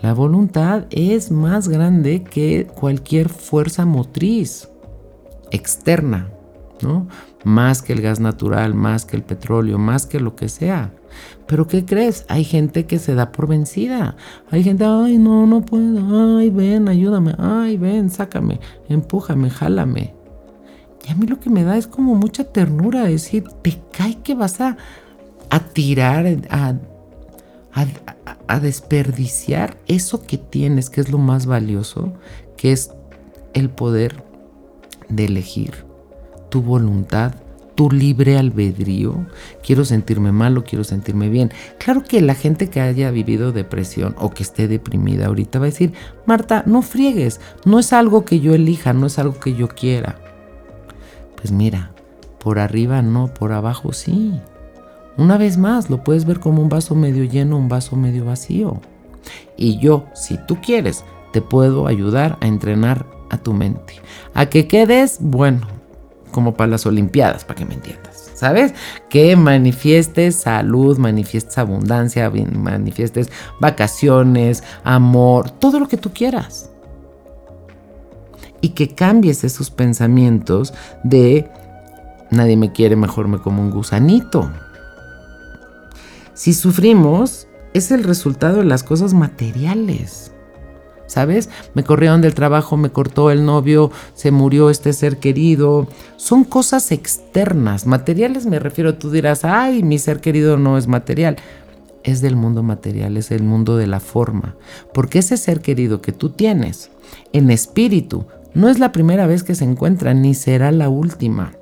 la 0.00 0.14
voluntad 0.14 0.86
es 0.88 1.30
más 1.30 1.68
grande 1.68 2.22
que 2.22 2.66
cualquier 2.66 3.28
fuerza 3.28 3.84
motriz 3.84 4.70
externa, 5.50 6.30
¿no? 6.80 7.08
Más 7.44 7.82
que 7.82 7.92
el 7.92 8.00
gas 8.00 8.18
natural, 8.18 8.72
más 8.72 9.04
que 9.04 9.18
el 9.18 9.22
petróleo, 9.22 9.76
más 9.76 10.06
que 10.06 10.18
lo 10.18 10.34
que 10.34 10.48
sea. 10.48 10.94
Pero 11.46 11.68
¿qué 11.68 11.84
crees? 11.84 12.24
Hay 12.28 12.44
gente 12.44 12.86
que 12.86 12.98
se 12.98 13.14
da 13.14 13.32
por 13.32 13.46
vencida. 13.46 14.16
Hay 14.50 14.64
gente, 14.64 14.86
ay, 14.86 15.18
no, 15.18 15.46
no 15.46 15.60
puedo. 15.60 16.38
Ay, 16.38 16.48
ven, 16.48 16.88
ayúdame. 16.88 17.34
Ay, 17.36 17.76
ven, 17.76 18.08
sácame. 18.08 18.60
Empújame, 18.88 19.50
jálame. 19.50 20.14
Y 21.06 21.12
a 21.12 21.14
mí 21.16 21.26
lo 21.26 21.38
que 21.38 21.50
me 21.50 21.64
da 21.64 21.76
es 21.76 21.86
como 21.86 22.14
mucha 22.14 22.44
ternura 22.44 23.04
decir, 23.04 23.44
te 23.60 23.78
cae 23.92 24.22
que 24.22 24.34
vas 24.34 24.58
a, 24.62 24.78
a 25.50 25.60
tirar, 25.60 26.24
a, 27.72 28.60
desperdiciar 28.60 29.78
eso 29.86 30.22
que 30.22 30.38
tienes, 30.38 30.90
que 30.90 31.00
es 31.00 31.10
lo 31.10 31.18
más 31.18 31.46
valioso, 31.46 32.12
que 32.56 32.72
es 32.72 32.90
el 33.54 33.70
poder 33.70 34.24
de 35.08 35.26
elegir 35.26 35.84
tu 36.48 36.62
voluntad, 36.62 37.34
tu 37.76 37.90
libre 37.90 38.36
albedrío. 38.36 39.26
Quiero 39.62 39.84
sentirme 39.84 40.32
mal 40.32 40.58
o 40.58 40.64
quiero 40.64 40.84
sentirme 40.84 41.28
bien. 41.28 41.52
Claro 41.78 42.02
que 42.04 42.20
la 42.20 42.34
gente 42.34 42.68
que 42.68 42.80
haya 42.80 43.10
vivido 43.10 43.52
depresión 43.52 44.14
o 44.18 44.30
que 44.30 44.42
esté 44.42 44.68
deprimida 44.68 45.26
ahorita 45.26 45.58
va 45.58 45.66
a 45.66 45.70
decir, 45.70 45.92
Marta, 46.26 46.64
no 46.66 46.82
friegues, 46.82 47.40
no 47.64 47.78
es 47.78 47.92
algo 47.92 48.24
que 48.24 48.40
yo 48.40 48.54
elija, 48.54 48.92
no 48.92 49.06
es 49.06 49.18
algo 49.18 49.38
que 49.38 49.54
yo 49.54 49.68
quiera. 49.68 50.18
Pues 51.36 51.52
mira, 51.52 51.92
por 52.38 52.58
arriba 52.58 53.00
no, 53.00 53.32
por 53.32 53.52
abajo 53.52 53.92
sí. 53.92 54.40
Una 55.16 55.36
vez 55.36 55.58
más, 55.58 55.90
lo 55.90 56.02
puedes 56.02 56.24
ver 56.24 56.40
como 56.40 56.62
un 56.62 56.68
vaso 56.68 56.94
medio 56.94 57.24
lleno, 57.24 57.58
un 57.58 57.68
vaso 57.68 57.96
medio 57.96 58.24
vacío. 58.24 58.80
Y 59.56 59.78
yo, 59.78 60.06
si 60.14 60.38
tú 60.46 60.60
quieres, 60.60 61.04
te 61.32 61.42
puedo 61.42 61.86
ayudar 61.86 62.38
a 62.40 62.46
entrenar 62.46 63.06
a 63.30 63.38
tu 63.38 63.52
mente. 63.52 63.94
A 64.34 64.46
que 64.46 64.66
quedes, 64.66 65.18
bueno, 65.20 65.66
como 66.30 66.54
para 66.54 66.70
las 66.70 66.86
Olimpiadas, 66.86 67.44
para 67.44 67.58
que 67.58 67.64
me 67.64 67.74
entiendas. 67.74 68.30
¿Sabes? 68.34 68.72
Que 69.10 69.36
manifiestes 69.36 70.36
salud, 70.36 70.96
manifiestes 70.96 71.58
abundancia, 71.58 72.30
manifiestes 72.30 73.30
vacaciones, 73.60 74.64
amor, 74.82 75.50
todo 75.50 75.78
lo 75.78 75.88
que 75.88 75.98
tú 75.98 76.10
quieras. 76.10 76.70
Y 78.62 78.70
que 78.70 78.94
cambies 78.94 79.44
esos 79.44 79.70
pensamientos 79.70 80.72
de 81.04 81.50
nadie 82.30 82.56
me 82.56 82.72
quiere, 82.72 82.96
mejor 82.96 83.28
me 83.28 83.38
como 83.38 83.60
un 83.60 83.70
gusanito. 83.70 84.50
Si 86.40 86.54
sufrimos, 86.54 87.48
es 87.74 87.90
el 87.90 88.02
resultado 88.02 88.60
de 88.60 88.64
las 88.64 88.82
cosas 88.82 89.12
materiales. 89.12 90.32
¿sabes? 91.04 91.50
Me 91.74 91.84
corrieron 91.84 92.22
del 92.22 92.32
trabajo, 92.32 92.78
me 92.78 92.88
cortó 92.88 93.30
el 93.30 93.44
novio, 93.44 93.90
se 94.14 94.30
murió 94.30 94.70
este 94.70 94.94
ser 94.94 95.18
querido. 95.18 95.86
Son 96.16 96.44
cosas 96.44 96.92
externas, 96.92 97.86
materiales 97.86 98.46
me 98.46 98.58
refiero, 98.58 98.94
tú 98.94 99.10
dirás, 99.10 99.44
ay, 99.44 99.82
mi 99.82 99.98
ser 99.98 100.22
querido 100.22 100.56
no 100.56 100.78
es 100.78 100.86
material. 100.86 101.36
Es 102.04 102.22
del 102.22 102.36
mundo 102.36 102.62
material, 102.62 103.18
es 103.18 103.30
el 103.32 103.42
mundo 103.42 103.76
de 103.76 103.86
la 103.86 104.00
forma. 104.00 104.56
Porque 104.94 105.18
ese 105.18 105.36
ser 105.36 105.60
querido 105.60 106.00
que 106.00 106.12
tú 106.12 106.30
tienes 106.30 106.90
en 107.34 107.50
espíritu 107.50 108.24
no 108.54 108.70
es 108.70 108.78
la 108.78 108.92
primera 108.92 109.26
vez 109.26 109.42
que 109.42 109.54
se 109.54 109.64
encuentra, 109.64 110.14
ni 110.14 110.32
será 110.32 110.72
la 110.72 110.88
última. 110.88 111.52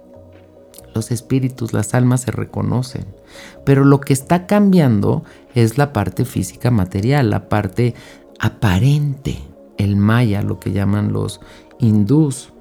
Los 0.99 1.13
espíritus, 1.13 1.73
las 1.73 1.95
almas 1.95 2.23
se 2.23 2.33
reconocen. 2.33 3.07
Pero 3.65 3.85
lo 3.85 4.01
que 4.01 4.13
está 4.13 4.47
cambiando 4.47 5.23
es 5.55 5.79
la 5.79 5.93
parte 5.93 6.25
física 6.25 6.73
material, 6.73 7.31
la 7.31 7.49
parte 7.49 7.95
aparente, 8.41 9.39
el 9.77 9.95
maya, 9.95 10.43
lo 10.43 10.59
que 10.59 10.73
llaman 10.73 11.13
los 11.13 11.41
hindús. 11.79 12.53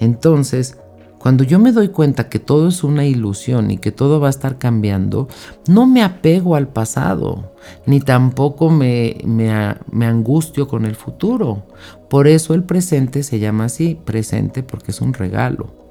Entonces, 0.00 0.78
cuando 1.18 1.44
yo 1.44 1.58
me 1.58 1.72
doy 1.72 1.88
cuenta 1.90 2.30
que 2.30 2.38
todo 2.38 2.68
es 2.68 2.82
una 2.82 3.04
ilusión 3.04 3.70
y 3.70 3.76
que 3.76 3.92
todo 3.92 4.20
va 4.20 4.28
a 4.28 4.30
estar 4.30 4.56
cambiando, 4.56 5.28
no 5.68 5.84
me 5.84 6.02
apego 6.02 6.56
al 6.56 6.68
pasado, 6.68 7.52
ni 7.84 8.00
tampoco 8.00 8.70
me, 8.70 9.18
me, 9.26 9.76
me, 9.90 10.06
angustio 10.06 10.66
con 10.66 10.86
el 10.86 10.96
futuro. 10.96 11.64
Por 12.08 12.26
eso 12.26 12.54
el 12.54 12.64
presente 12.64 13.22
se 13.22 13.38
llama 13.38 13.66
así, 13.66 14.00
presente 14.02 14.62
porque 14.62 14.92
es 14.92 15.02
un 15.02 15.12
regalo. 15.12 15.81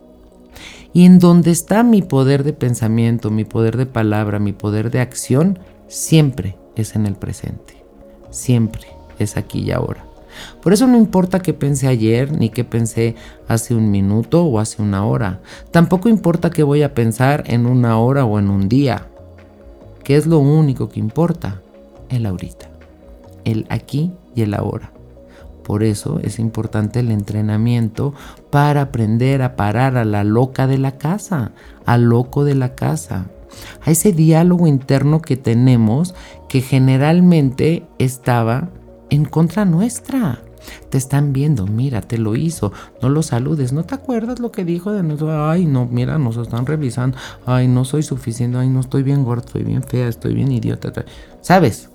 Y 0.94 1.06
en 1.06 1.20
donde 1.20 1.52
está 1.52 1.84
mi 1.84 2.02
poder 2.02 2.44
de 2.44 2.54
pensamiento, 2.54 3.32
mi 3.32 3.46
poder 3.46 3.78
de 3.78 3.86
palabra, 3.86 4.40
mi 4.40 4.52
poder 4.52 4.92
de 4.92 5.00
acción, 5.00 5.60
siempre 5.88 6.58
es 6.76 6.96
en 6.96 7.06
el 7.06 7.16
presente. 7.16 7.84
Siempre 8.30 8.88
es 9.20 9.38
aquí 9.38 9.60
y 9.60 9.72
ahora. 9.72 10.06
Por 10.62 10.74
eso 10.74 10.88
no 10.88 10.98
importa 10.98 11.42
qué 11.42 11.54
pensé 11.54 11.88
ayer 11.88 12.32
ni 12.32 12.50
qué 12.50 12.64
pensé 12.64 13.16
hace 13.48 13.76
un 13.76 13.92
minuto 13.92 14.44
o 14.46 14.60
hace 14.60 14.82
una 14.82 15.06
hora. 15.06 15.42
Tampoco 15.72 16.10
importa 16.10 16.50
qué 16.50 16.64
voy 16.64 16.84
a 16.84 16.94
pensar 16.94 17.44
en 17.48 17.66
una 17.66 17.98
hora 17.98 18.26
o 18.26 18.40
en 18.40 18.50
un 18.50 18.70
día. 18.70 19.08
¿Qué 20.04 20.16
es 20.16 20.26
lo 20.26 20.40
único 20.40 20.90
que 20.90 21.00
importa? 21.00 21.62
El 22.10 22.26
ahorita. 22.26 22.70
El 23.44 23.66
aquí 23.70 24.12
y 24.36 24.42
el 24.42 24.54
ahora. 24.54 24.92
Por 25.64 25.84
eso 25.84 26.20
es 26.24 26.40
importante 26.40 27.00
el 27.00 27.12
entrenamiento 27.12 28.14
para 28.50 28.82
aprender 28.82 29.42
a 29.42 29.56
parar 29.56 29.98
a 29.98 30.06
la 30.06 30.24
loca 30.24 30.68
de 30.68 30.78
la 30.78 30.98
casa, 30.98 31.52
al 31.86 32.04
loco 32.04 32.44
de 32.44 32.56
la 32.56 32.76
casa, 32.76 33.28
a 33.86 33.92
ese 33.92 34.12
diálogo 34.12 34.68
interno 34.68 35.22
que 35.22 35.38
tenemos 35.38 36.16
que 36.50 36.62
generalmente 36.62 37.86
estaba 38.00 38.70
en 39.10 39.26
contra 39.26 39.66
nuestra. 39.66 40.40
Te 40.90 40.98
están 40.98 41.34
viendo, 41.34 41.66
mira, 41.66 42.02
te 42.02 42.18
lo 42.18 42.36
hizo, 42.36 42.72
no 43.02 43.10
lo 43.10 43.24
saludes, 43.24 43.74
¿no 43.74 43.84
te 43.84 43.96
acuerdas 43.96 44.40
lo 44.40 44.52
que 44.52 44.64
dijo 44.64 44.92
de 44.92 45.02
nosotros? 45.02 45.36
Ay, 45.40 45.66
no, 45.66 45.88
mira, 45.88 46.18
nos 46.20 46.38
están 46.38 46.66
revisando, 46.66 47.18
ay, 47.46 47.68
no 47.68 47.84
soy 47.84 48.04
suficiente, 48.04 48.58
ay, 48.58 48.70
no 48.70 48.80
estoy 48.80 49.02
bien 49.02 49.24
gordo, 49.24 49.44
estoy 49.46 49.64
bien 49.64 49.82
fea, 49.84 50.08
estoy 50.08 50.36
bien 50.36 50.52
idiota. 50.52 50.92
¿Sabes? 51.42 51.91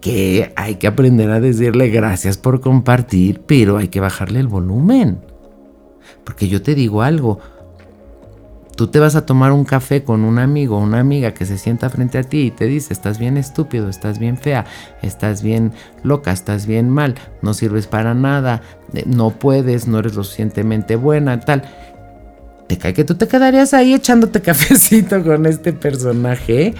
Que 0.00 0.52
hay 0.56 0.76
que 0.76 0.86
aprender 0.86 1.30
a 1.30 1.40
decirle 1.40 1.88
gracias 1.88 2.38
por 2.38 2.60
compartir, 2.60 3.42
pero 3.46 3.76
hay 3.76 3.88
que 3.88 4.00
bajarle 4.00 4.40
el 4.40 4.48
volumen. 4.48 5.20
Porque 6.24 6.48
yo 6.48 6.62
te 6.62 6.74
digo 6.74 7.02
algo, 7.02 7.40
Tú 8.78 8.86
te 8.86 9.00
vas 9.00 9.16
a 9.16 9.26
tomar 9.26 9.50
un 9.50 9.64
café 9.64 10.04
con 10.04 10.22
un 10.22 10.38
amigo 10.38 10.76
o 10.76 10.80
una 10.80 11.00
amiga 11.00 11.34
que 11.34 11.44
se 11.44 11.58
sienta 11.58 11.90
frente 11.90 12.16
a 12.16 12.22
ti 12.22 12.42
y 12.42 12.50
te 12.52 12.66
dice, 12.66 12.92
estás 12.92 13.18
bien 13.18 13.36
estúpido, 13.36 13.88
estás 13.88 14.20
bien 14.20 14.38
fea, 14.38 14.66
estás 15.02 15.42
bien 15.42 15.72
loca, 16.04 16.30
estás 16.30 16.64
bien 16.64 16.88
mal, 16.88 17.16
no 17.42 17.54
sirves 17.54 17.88
para 17.88 18.14
nada, 18.14 18.62
eh, 18.94 19.02
no 19.04 19.30
puedes, 19.30 19.88
no 19.88 19.98
eres 19.98 20.14
lo 20.14 20.22
suficientemente 20.22 20.94
buena, 20.94 21.40
tal. 21.40 21.64
Te 22.68 22.78
cae 22.78 22.94
que 22.94 23.02
tú 23.02 23.16
te 23.16 23.26
quedarías 23.26 23.74
ahí 23.74 23.94
echándote 23.94 24.40
cafecito 24.42 25.24
con 25.24 25.46
este 25.46 25.72
personaje. 25.72 26.76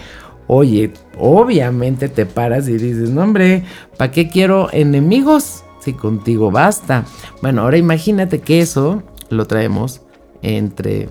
Oye, 0.48 0.92
obviamente 1.18 2.08
te 2.08 2.24
paras 2.24 2.68
y 2.68 2.72
dices, 2.72 3.10
no 3.10 3.22
hombre, 3.22 3.64
¿para 3.98 4.10
qué 4.10 4.28
quiero 4.28 4.68
enemigos? 4.72 5.62
Si 5.80 5.92
contigo 5.92 6.50
basta. 6.50 7.04
Bueno, 7.42 7.62
ahora 7.62 7.76
imagínate 7.76 8.40
que 8.40 8.60
eso 8.60 9.02
lo 9.28 9.46
traemos 9.46 10.00
entre 10.42 11.10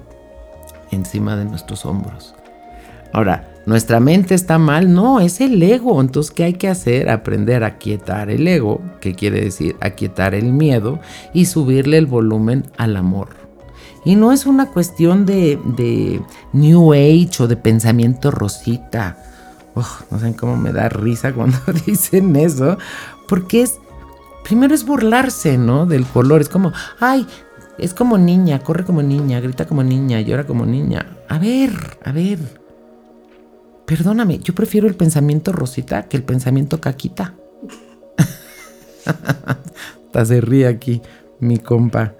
encima 0.91 1.35
de 1.35 1.45
nuestros 1.45 1.85
hombros. 1.85 2.33
Ahora, 3.13 3.47
¿nuestra 3.67 3.99
mente 3.99 4.33
está 4.33 4.57
mal? 4.57 4.91
No, 4.93 5.19
es 5.19 5.39
el 5.39 5.61
ego. 5.61 6.01
Entonces, 6.01 6.31
¿qué 6.31 6.43
hay 6.43 6.53
que 6.53 6.67
hacer? 6.67 7.09
Aprender 7.09 7.63
a 7.63 7.77
quietar 7.77 8.29
el 8.29 8.47
ego, 8.47 8.81
que 9.01 9.13
quiere 9.13 9.41
decir 9.41 9.75
aquietar 9.81 10.33
el 10.33 10.51
miedo 10.51 10.99
y 11.33 11.45
subirle 11.45 11.97
el 11.97 12.07
volumen 12.07 12.65
al 12.77 12.97
amor. 12.97 13.29
Y 14.03 14.15
no 14.15 14.31
es 14.31 14.45
una 14.45 14.67
cuestión 14.67 15.25
de, 15.25 15.59
de 15.75 16.21
New 16.53 16.93
Age 16.93 17.43
o 17.43 17.47
de 17.47 17.57
pensamiento 17.57 18.31
rosita. 18.31 19.17
no 20.09 20.19
sé 20.19 20.35
cómo 20.35 20.57
me 20.57 20.71
da 20.71 20.89
risa 20.89 21.33
cuando 21.33 21.57
dicen 21.85 22.35
eso, 22.35 22.77
porque 23.27 23.61
es, 23.61 23.79
primero 24.43 24.73
es 24.73 24.85
burlarse, 24.85 25.57
¿no? 25.57 25.85
Del 25.85 26.05
color. 26.05 26.41
Es 26.41 26.49
como, 26.49 26.73
ay, 26.99 27.27
es 27.77 27.93
como 27.93 28.17
niña, 28.17 28.59
corre 28.59 28.85
como 28.85 29.03
niña, 29.03 29.39
grita 29.39 29.65
como 29.65 29.83
niña, 29.83 30.19
llora 30.21 30.45
como 30.45 30.65
niña. 30.65 31.05
A 31.29 31.37
ver, 31.37 31.97
a 32.03 32.11
ver. 32.11 32.39
Perdóname, 33.85 34.39
yo 34.39 34.53
prefiero 34.53 34.87
el 34.87 34.95
pensamiento 34.95 35.51
rosita 35.51 36.03
que 36.03 36.17
el 36.17 36.23
pensamiento 36.23 36.81
caquita. 36.81 37.35
Hasta 39.05 40.25
se 40.25 40.41
ríe 40.41 40.67
aquí, 40.67 41.01
mi 41.39 41.59
compa. 41.59 42.15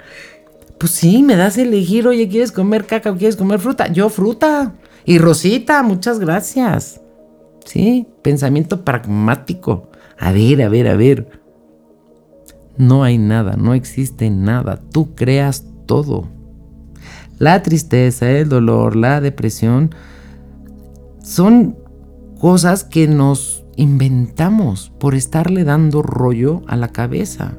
Pues 0.80 0.92
sí, 0.92 1.24
me 1.24 1.36
das 1.36 1.58
a 1.58 1.64
elegir, 1.64 2.08
oye, 2.08 2.28
¿quieres 2.30 2.52
comer 2.52 2.86
caca 2.86 3.12
o 3.12 3.16
quieres 3.18 3.36
comer 3.36 3.60
fruta? 3.60 3.92
Yo 3.92 4.10
fruta. 4.10 4.76
Y 5.06 5.18
Rosita, 5.18 5.82
muchas 5.84 6.20
gracias. 6.20 7.02
Sí, 7.66 8.08
pensamiento 8.22 8.84
pragmático. 8.84 9.90
A 10.20 10.32
ver, 10.32 10.62
a 10.62 10.70
ver, 10.70 10.88
a 10.88 10.96
ver. 10.96 11.42
No 12.78 13.04
hay 13.04 13.18
nada, 13.18 13.56
no 13.58 13.74
existe 13.74 14.30
nada. 14.30 14.80
Tú 14.92 15.16
creas 15.16 15.66
todo. 15.86 16.28
La 17.40 17.62
tristeza, 17.64 18.30
el 18.30 18.50
dolor, 18.50 18.96
la 18.96 19.22
depresión 19.22 19.94
son 21.24 21.78
cosas 22.40 22.84
que 22.84 23.08
nos 23.08 23.66
inventamos 23.76 24.92
por 25.00 25.16
estarle 25.16 25.64
dando 25.64 26.02
rollo 26.02 26.62
a 26.68 26.76
la 26.76 26.90
cabeza. 26.90 27.58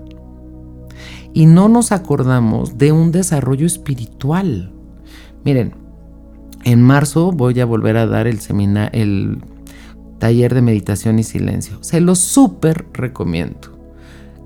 Y 1.34 1.46
no 1.46 1.68
nos 1.68 1.92
acordamos 1.92 2.78
de 2.78 2.92
un 2.92 3.12
desarrollo 3.12 3.66
espiritual. 3.66 4.72
Miren, 5.44 5.74
en 6.64 6.82
marzo 6.82 7.32
voy 7.32 7.58
a 7.60 7.64
volver 7.66 7.96
a 7.96 8.06
dar 8.06 8.26
el 8.26 8.40
seminario, 8.40 8.90
el 9.00 9.38
taller 10.18 10.54
de 10.54 10.62
meditación 10.62 11.18
y 11.18 11.22
silencio. 11.22 11.78
Se 11.80 12.00
lo 12.00 12.14
súper 12.14 12.86
recomiendo. 12.92 13.78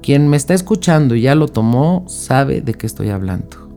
Quien 0.03 0.29
me 0.29 0.37
está 0.37 0.55
escuchando 0.55 1.15
y 1.15 1.23
ya 1.23 1.35
lo 1.35 1.49
tomó 1.49 2.05
sabe 2.09 2.61
de 2.61 2.75
qué 2.75 2.87
estoy 2.87 3.11
hablando. 3.11 3.69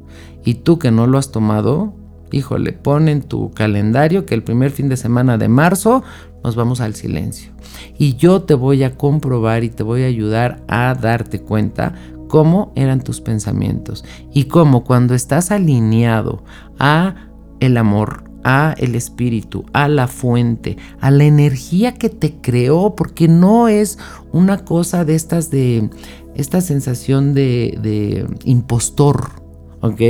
Y 0.44 0.56
tú 0.56 0.80
que 0.80 0.92
no 0.92 1.08
lo 1.08 1.18
has 1.18 1.32
tomado, 1.32 1.94
híjole, 2.32 2.74
pon 2.74 3.08
en 3.10 3.22
tu 3.22 3.52
calendario 3.52 4.26
que 4.26 4.36
el 4.36 4.44
primer 4.44 4.72
fin 4.72 4.90
de 4.90 4.98
semana 4.98 5.38
de 5.38 5.48
marzo 5.48 6.04
nos 6.44 6.56
vamos 6.56 6.82
al 6.82 6.96
silencio. 6.96 7.52
Y 7.98 8.16
yo 8.16 8.44
te 8.44 8.54
voy 8.54 8.84
a 8.84 8.96
comprobar 8.96 9.64
y 9.64 9.70
te 9.70 9.84
voy 9.84 10.04
a 10.04 10.08
ayudar 10.08 10.64
a 10.68 10.94
darte 10.94 11.42
cuenta 11.42 11.96
cómo 12.28 12.72
eran 12.76 13.02
tus 13.02 13.22
pensamientos 13.22 14.04
y 14.34 14.46
cómo 14.46 14.84
cuando 14.84 15.14
estás 15.16 15.52
alineado 15.52 16.44
a 16.80 17.16
el 17.60 17.78
amor, 17.78 18.24
a 18.44 18.76
el 18.78 18.96
espíritu, 18.96 19.66
a 19.74 19.88
la 19.88 20.08
fuente, 20.08 20.78
a 21.00 21.12
la 21.12 21.26
energía 21.26 21.94
que 21.94 22.10
te 22.10 22.36
creó, 22.42 22.96
porque 22.96 23.28
no 23.28 23.68
es 23.68 23.98
una 24.32 24.66
cosa 24.66 25.06
de 25.06 25.16
estas 25.16 25.50
de 25.50 25.90
esta 26.36 26.62
sensación 26.62 27.34
de, 27.34 27.80
de 27.82 28.28
impostor, 28.44 29.42
¿ok? 29.82 30.02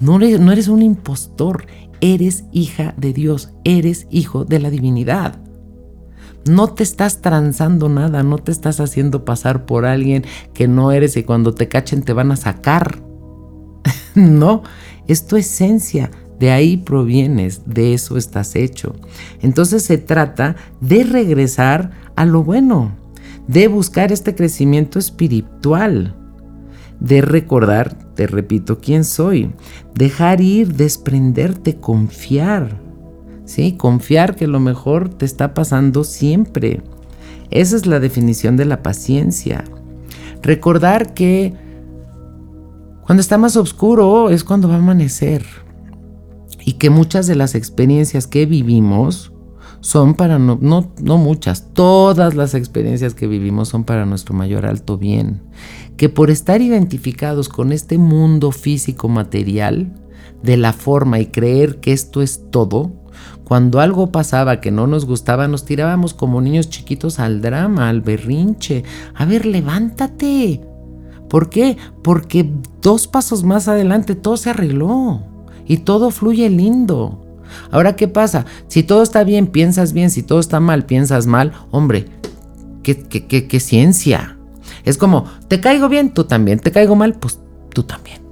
No 0.00 0.16
eres, 0.16 0.40
no 0.40 0.52
eres 0.52 0.68
un 0.68 0.82
impostor, 0.82 1.66
eres 2.00 2.44
hija 2.52 2.94
de 2.96 3.12
Dios, 3.12 3.50
eres 3.64 4.06
hijo 4.10 4.44
de 4.44 4.58
la 4.58 4.70
divinidad. 4.70 5.38
No 6.48 6.68
te 6.68 6.82
estás 6.82 7.20
transando 7.20 7.88
nada, 7.88 8.22
no 8.22 8.38
te 8.38 8.52
estás 8.52 8.80
haciendo 8.80 9.24
pasar 9.24 9.66
por 9.66 9.84
alguien 9.84 10.24
que 10.54 10.66
no 10.68 10.92
eres 10.92 11.16
y 11.16 11.22
cuando 11.22 11.54
te 11.54 11.68
cachen 11.68 12.02
te 12.02 12.12
van 12.12 12.32
a 12.32 12.36
sacar. 12.36 13.02
no, 14.14 14.62
es 15.06 15.26
tu 15.26 15.36
esencia, 15.36 16.10
de 16.38 16.50
ahí 16.50 16.76
provienes, 16.76 17.62
de 17.66 17.94
eso 17.94 18.16
estás 18.16 18.56
hecho. 18.56 18.94
Entonces 19.42 19.82
se 19.82 19.98
trata 19.98 20.56
de 20.80 21.04
regresar 21.04 21.90
a 22.16 22.24
lo 22.24 22.42
bueno, 22.42 22.92
de 23.46 23.68
buscar 23.68 24.12
este 24.12 24.34
crecimiento 24.34 24.98
espiritual, 24.98 26.14
de 27.00 27.20
recordar, 27.20 27.94
te 28.14 28.26
repito, 28.26 28.78
quién 28.80 29.04
soy, 29.04 29.52
dejar 29.94 30.40
ir, 30.40 30.74
desprenderte, 30.74 31.76
confiar. 31.76 32.87
¿Sí? 33.48 33.72
Confiar 33.78 34.36
que 34.36 34.46
lo 34.46 34.60
mejor 34.60 35.08
te 35.08 35.24
está 35.24 35.54
pasando 35.54 36.04
siempre. 36.04 36.82
Esa 37.50 37.76
es 37.76 37.86
la 37.86 37.98
definición 37.98 38.58
de 38.58 38.66
la 38.66 38.82
paciencia. 38.82 39.64
Recordar 40.42 41.14
que 41.14 41.54
cuando 43.06 43.22
está 43.22 43.38
más 43.38 43.56
oscuro 43.56 44.28
es 44.28 44.44
cuando 44.44 44.68
va 44.68 44.74
a 44.74 44.78
amanecer 44.78 45.46
y 46.62 46.74
que 46.74 46.90
muchas 46.90 47.26
de 47.26 47.36
las 47.36 47.54
experiencias 47.54 48.26
que 48.26 48.44
vivimos 48.44 49.32
son 49.80 50.12
para, 50.12 50.38
no, 50.38 50.58
no, 50.60 50.92
no 51.00 51.16
muchas, 51.16 51.72
todas 51.72 52.34
las 52.34 52.52
experiencias 52.52 53.14
que 53.14 53.26
vivimos 53.26 53.68
son 53.68 53.84
para 53.84 54.04
nuestro 54.04 54.34
mayor 54.34 54.66
alto 54.66 54.98
bien. 54.98 55.40
Que 55.96 56.10
por 56.10 56.30
estar 56.30 56.60
identificados 56.60 57.48
con 57.48 57.72
este 57.72 57.96
mundo 57.96 58.52
físico 58.52 59.08
material, 59.08 59.94
de 60.42 60.56
la 60.56 60.72
forma 60.72 61.18
y 61.18 61.26
creer 61.26 61.80
que 61.80 61.92
esto 61.92 62.22
es 62.22 62.50
todo, 62.50 62.92
cuando 63.48 63.80
algo 63.80 64.12
pasaba 64.12 64.60
que 64.60 64.70
no 64.70 64.86
nos 64.86 65.06
gustaba, 65.06 65.48
nos 65.48 65.64
tirábamos 65.64 66.12
como 66.12 66.42
niños 66.42 66.68
chiquitos 66.68 67.18
al 67.18 67.40
drama, 67.40 67.88
al 67.88 68.02
berrinche. 68.02 68.84
A 69.14 69.24
ver, 69.24 69.46
levántate. 69.46 70.60
¿Por 71.30 71.48
qué? 71.48 71.78
Porque 72.02 72.52
dos 72.82 73.08
pasos 73.08 73.44
más 73.44 73.66
adelante 73.66 74.14
todo 74.14 74.36
se 74.36 74.50
arregló 74.50 75.22
y 75.66 75.78
todo 75.78 76.10
fluye 76.10 76.50
lindo. 76.50 77.24
Ahora, 77.70 77.96
¿qué 77.96 78.06
pasa? 78.06 78.44
Si 78.66 78.82
todo 78.82 79.02
está 79.02 79.24
bien, 79.24 79.46
piensas 79.46 79.94
bien, 79.94 80.10
si 80.10 80.22
todo 80.22 80.40
está 80.40 80.60
mal, 80.60 80.84
piensas 80.84 81.26
mal, 81.26 81.54
hombre, 81.70 82.04
qué, 82.82 83.00
qué, 83.00 83.48
qué, 83.48 83.60
ciencia. 83.60 84.36
Es 84.84 84.98
como, 84.98 85.24
te 85.48 85.58
caigo 85.58 85.88
bien, 85.88 86.12
tú 86.12 86.24
también, 86.24 86.58
te 86.58 86.70
caigo 86.70 86.96
mal, 86.96 87.14
pues 87.14 87.40
tú 87.72 87.82
también. 87.82 88.27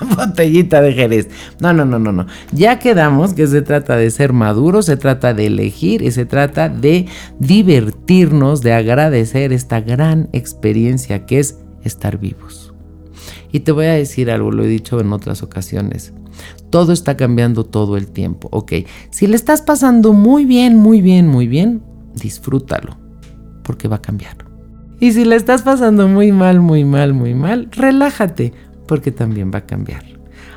Botellita 0.16 0.80
de 0.80 0.92
Jerez. 0.92 1.28
No, 1.60 1.72
no, 1.72 1.84
no, 1.84 1.98
no, 1.98 2.12
no. 2.12 2.26
Ya 2.52 2.78
quedamos 2.78 3.34
que 3.34 3.46
se 3.46 3.62
trata 3.62 3.96
de 3.96 4.10
ser 4.10 4.32
maduros, 4.32 4.86
se 4.86 4.96
trata 4.96 5.34
de 5.34 5.46
elegir 5.46 6.02
y 6.02 6.10
se 6.10 6.26
trata 6.26 6.68
de 6.68 7.06
divertirnos, 7.38 8.62
de 8.62 8.72
agradecer 8.72 9.52
esta 9.52 9.80
gran 9.80 10.28
experiencia 10.32 11.26
que 11.26 11.38
es 11.38 11.58
estar 11.84 12.18
vivos. 12.18 12.72
Y 13.52 13.60
te 13.60 13.72
voy 13.72 13.86
a 13.86 13.94
decir 13.94 14.30
algo, 14.30 14.50
lo 14.50 14.64
he 14.64 14.68
dicho 14.68 15.00
en 15.00 15.12
otras 15.12 15.42
ocasiones. 15.42 16.12
Todo 16.70 16.92
está 16.92 17.16
cambiando 17.16 17.64
todo 17.64 17.96
el 17.96 18.06
tiempo. 18.06 18.48
Ok, 18.52 18.72
si 19.10 19.26
le 19.26 19.36
estás 19.36 19.62
pasando 19.62 20.12
muy 20.12 20.44
bien, 20.44 20.76
muy 20.76 21.02
bien, 21.02 21.26
muy 21.26 21.48
bien, 21.48 21.82
disfrútalo, 22.14 22.96
porque 23.64 23.88
va 23.88 23.96
a 23.96 24.02
cambiar. 24.02 24.36
Y 25.00 25.12
si 25.12 25.24
le 25.24 25.34
estás 25.34 25.62
pasando 25.62 26.08
muy 26.08 26.30
mal, 26.30 26.60
muy 26.60 26.84
mal, 26.84 27.14
muy 27.14 27.34
mal, 27.34 27.68
relájate, 27.72 28.52
porque 28.90 29.12
también 29.12 29.52
va 29.54 29.58
a 29.58 29.66
cambiar. 29.66 30.02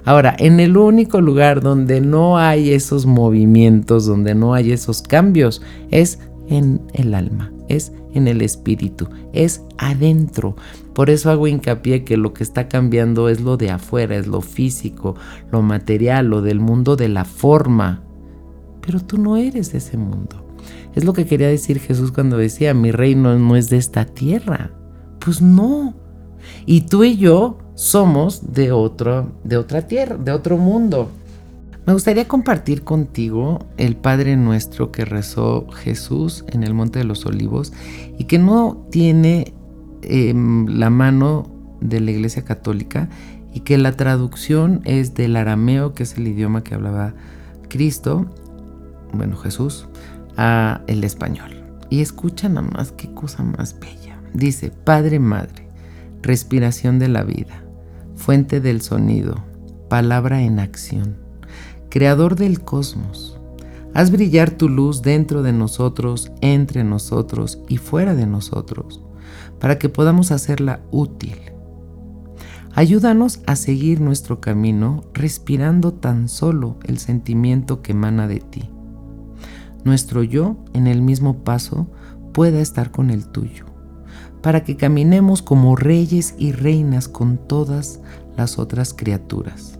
Ahora, 0.05 0.35
en 0.39 0.59
el 0.59 0.75
único 0.75 1.21
lugar 1.21 1.61
donde 1.61 2.01
no 2.01 2.39
hay 2.39 2.71
esos 2.71 3.05
movimientos, 3.05 4.07
donde 4.07 4.33
no 4.33 4.55
hay 4.55 4.71
esos 4.71 5.03
cambios, 5.03 5.61
es 5.91 6.17
en 6.47 6.81
el 6.93 7.13
alma, 7.13 7.53
es 7.69 7.91
en 8.15 8.27
el 8.27 8.41
espíritu, 8.41 9.07
es 9.33 9.61
adentro. 9.77 10.55
Por 10.95 11.11
eso 11.11 11.29
hago 11.29 11.45
hincapié 11.45 12.03
que 12.03 12.17
lo 12.17 12.33
que 12.33 12.43
está 12.43 12.67
cambiando 12.67 13.29
es 13.29 13.39
lo 13.39 13.55
de 13.55 13.69
afuera, 13.69 14.15
es 14.15 14.25
lo 14.25 14.41
físico, 14.41 15.13
lo 15.51 15.61
material, 15.61 16.25
lo 16.25 16.41
del 16.41 16.59
mundo 16.59 16.95
de 16.95 17.09
la 17.09 17.25
forma. 17.25 18.01
Pero 18.81 18.99
tú 18.99 19.19
no 19.19 19.37
eres 19.37 19.73
de 19.73 19.77
ese 19.77 19.97
mundo. 19.97 20.43
Es 20.95 21.03
lo 21.03 21.13
que 21.13 21.27
quería 21.27 21.49
decir 21.49 21.79
Jesús 21.79 22.11
cuando 22.11 22.37
decía, 22.37 22.73
mi 22.73 22.91
reino 22.91 23.37
no 23.37 23.55
es 23.55 23.69
de 23.69 23.77
esta 23.77 24.05
tierra. 24.05 24.71
Pues 25.19 25.39
no. 25.39 26.02
Y 26.65 26.81
tú 26.81 27.03
y 27.03 27.17
yo 27.17 27.57
somos 27.75 28.53
de, 28.53 28.71
otro, 28.71 29.31
de 29.43 29.57
otra 29.57 29.87
tierra, 29.87 30.17
de 30.17 30.31
otro 30.31 30.57
mundo. 30.57 31.09
Me 31.85 31.93
gustaría 31.93 32.27
compartir 32.27 32.83
contigo 32.83 33.59
el 33.77 33.97
Padre 33.97 34.37
Nuestro 34.37 34.91
que 34.91 35.03
rezó 35.03 35.67
Jesús 35.69 36.45
en 36.47 36.63
el 36.63 36.73
Monte 36.73 36.99
de 36.99 37.05
los 37.05 37.25
Olivos 37.25 37.73
y 38.17 38.23
que 38.23 38.39
no 38.39 38.87
tiene 38.89 39.53
em, 40.01 40.65
la 40.67 40.89
mano 40.89 41.51
de 41.81 41.99
la 41.99 42.11
Iglesia 42.11 42.45
Católica 42.45 43.09
y 43.53 43.61
que 43.61 43.77
la 43.77 43.91
traducción 43.91 44.81
es 44.85 45.13
del 45.13 45.35
arameo, 45.35 45.93
que 45.93 46.03
es 46.03 46.17
el 46.17 46.27
idioma 46.27 46.63
que 46.63 46.73
hablaba 46.73 47.13
Cristo, 47.67 48.27
bueno 49.11 49.35
Jesús, 49.35 49.87
a 50.37 50.81
el 50.87 51.03
español. 51.03 51.63
Y 51.89 52.01
escucha 52.01 52.47
nada 52.47 52.67
más 52.73 52.91
qué 52.93 53.13
cosa 53.13 53.43
más 53.43 53.77
bella. 53.79 54.17
Dice, 54.33 54.71
Padre 54.71 55.19
Madre, 55.19 55.62
respiración 56.23 56.97
de 56.97 57.09
la 57.09 57.23
vida, 57.23 57.63
fuente 58.15 58.59
del 58.59 58.81
sonido, 58.81 59.43
palabra 59.89 60.41
en 60.41 60.59
acción 60.59 61.23
creador 61.93 62.35
del 62.35 62.59
cosmos. 62.59 63.39
Haz 63.93 64.09
brillar 64.09 64.49
tu 64.49 64.67
luz 64.67 65.03
dentro 65.03 65.43
de 65.43 65.53
nosotros, 65.53 66.31
entre 66.41 66.83
nosotros 66.83 67.59
y 67.69 67.77
fuera 67.77 68.15
de 68.15 68.25
nosotros, 68.25 68.99
para 69.59 69.77
que 69.77 69.89
podamos 69.89 70.31
hacerla 70.31 70.81
útil. 70.89 71.35
Ayúdanos 72.73 73.41
a 73.45 73.55
seguir 73.55 74.01
nuestro 74.01 74.41
camino 74.41 75.03
respirando 75.13 75.93
tan 75.93 76.29
solo 76.29 76.77
el 76.83 76.97
sentimiento 76.97 77.83
que 77.83 77.91
emana 77.91 78.27
de 78.27 78.39
ti. 78.39 78.71
Nuestro 79.83 80.23
yo 80.23 80.57
en 80.73 80.87
el 80.87 81.03
mismo 81.03 81.43
paso 81.43 81.91
pueda 82.33 82.59
estar 82.59 82.89
con 82.89 83.11
el 83.11 83.27
tuyo, 83.27 83.65
para 84.43 84.63
que 84.63 84.77
caminemos 84.77 85.41
como 85.41 85.75
reyes 85.75 86.35
y 86.37 86.51
reinas 86.51 87.07
con 87.07 87.37
todas 87.37 88.01
las 88.37 88.59
otras 88.59 88.93
criaturas 88.93 89.79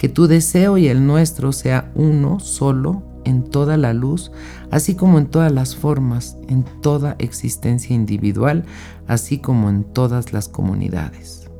que 0.00 0.08
tu 0.08 0.26
deseo 0.26 0.78
y 0.78 0.88
el 0.88 1.06
nuestro 1.06 1.52
sea 1.52 1.92
uno 1.94 2.40
solo 2.40 3.02
en 3.26 3.44
toda 3.44 3.76
la 3.76 3.92
luz, 3.92 4.32
así 4.70 4.94
como 4.94 5.18
en 5.18 5.26
todas 5.26 5.52
las 5.52 5.76
formas, 5.76 6.38
en 6.48 6.64
toda 6.80 7.16
existencia 7.18 7.94
individual, 7.94 8.64
así 9.06 9.40
como 9.40 9.68
en 9.68 9.84
todas 9.84 10.32
las 10.32 10.48
comunidades. 10.48 11.50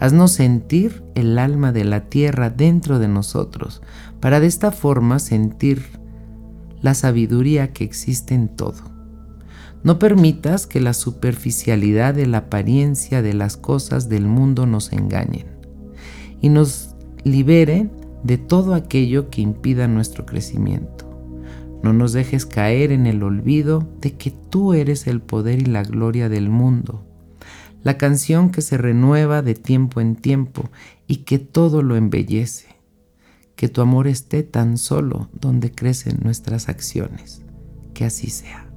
Haznos 0.00 0.32
sentir 0.32 1.04
el 1.14 1.38
alma 1.38 1.70
de 1.70 1.84
la 1.84 2.08
tierra 2.08 2.50
dentro 2.50 2.98
de 2.98 3.06
nosotros, 3.06 3.80
para 4.18 4.40
de 4.40 4.48
esta 4.48 4.72
forma 4.72 5.20
sentir 5.20 5.84
la 6.80 6.94
sabiduría 6.94 7.72
que 7.72 7.84
existe 7.84 8.34
en 8.34 8.48
todo. 8.48 8.91
No 9.84 9.98
permitas 9.98 10.66
que 10.66 10.80
la 10.80 10.94
superficialidad 10.94 12.14
de 12.14 12.26
la 12.26 12.38
apariencia 12.38 13.20
de 13.20 13.34
las 13.34 13.56
cosas 13.56 14.08
del 14.08 14.26
mundo 14.26 14.66
nos 14.66 14.92
engañen 14.92 15.46
y 16.40 16.48
nos 16.48 16.94
libere 17.24 17.90
de 18.22 18.38
todo 18.38 18.74
aquello 18.74 19.28
que 19.28 19.40
impida 19.40 19.88
nuestro 19.88 20.24
crecimiento. 20.24 21.08
No 21.82 21.92
nos 21.92 22.12
dejes 22.12 22.46
caer 22.46 22.92
en 22.92 23.06
el 23.06 23.24
olvido 23.24 23.88
de 24.00 24.12
que 24.12 24.30
tú 24.30 24.72
eres 24.72 25.08
el 25.08 25.20
poder 25.20 25.60
y 25.60 25.66
la 25.66 25.82
gloria 25.82 26.28
del 26.28 26.48
mundo, 26.48 27.04
la 27.82 27.98
canción 27.98 28.50
que 28.50 28.62
se 28.62 28.78
renueva 28.78 29.42
de 29.42 29.54
tiempo 29.54 30.00
en 30.00 30.14
tiempo 30.14 30.70
y 31.08 31.18
que 31.18 31.40
todo 31.40 31.82
lo 31.82 31.96
embellece. 31.96 32.68
Que 33.56 33.68
tu 33.68 33.80
amor 33.80 34.06
esté 34.06 34.44
tan 34.44 34.78
solo 34.78 35.28
donde 35.32 35.72
crecen 35.72 36.20
nuestras 36.22 36.68
acciones. 36.68 37.42
Que 37.94 38.04
así 38.04 38.30
sea. 38.30 38.71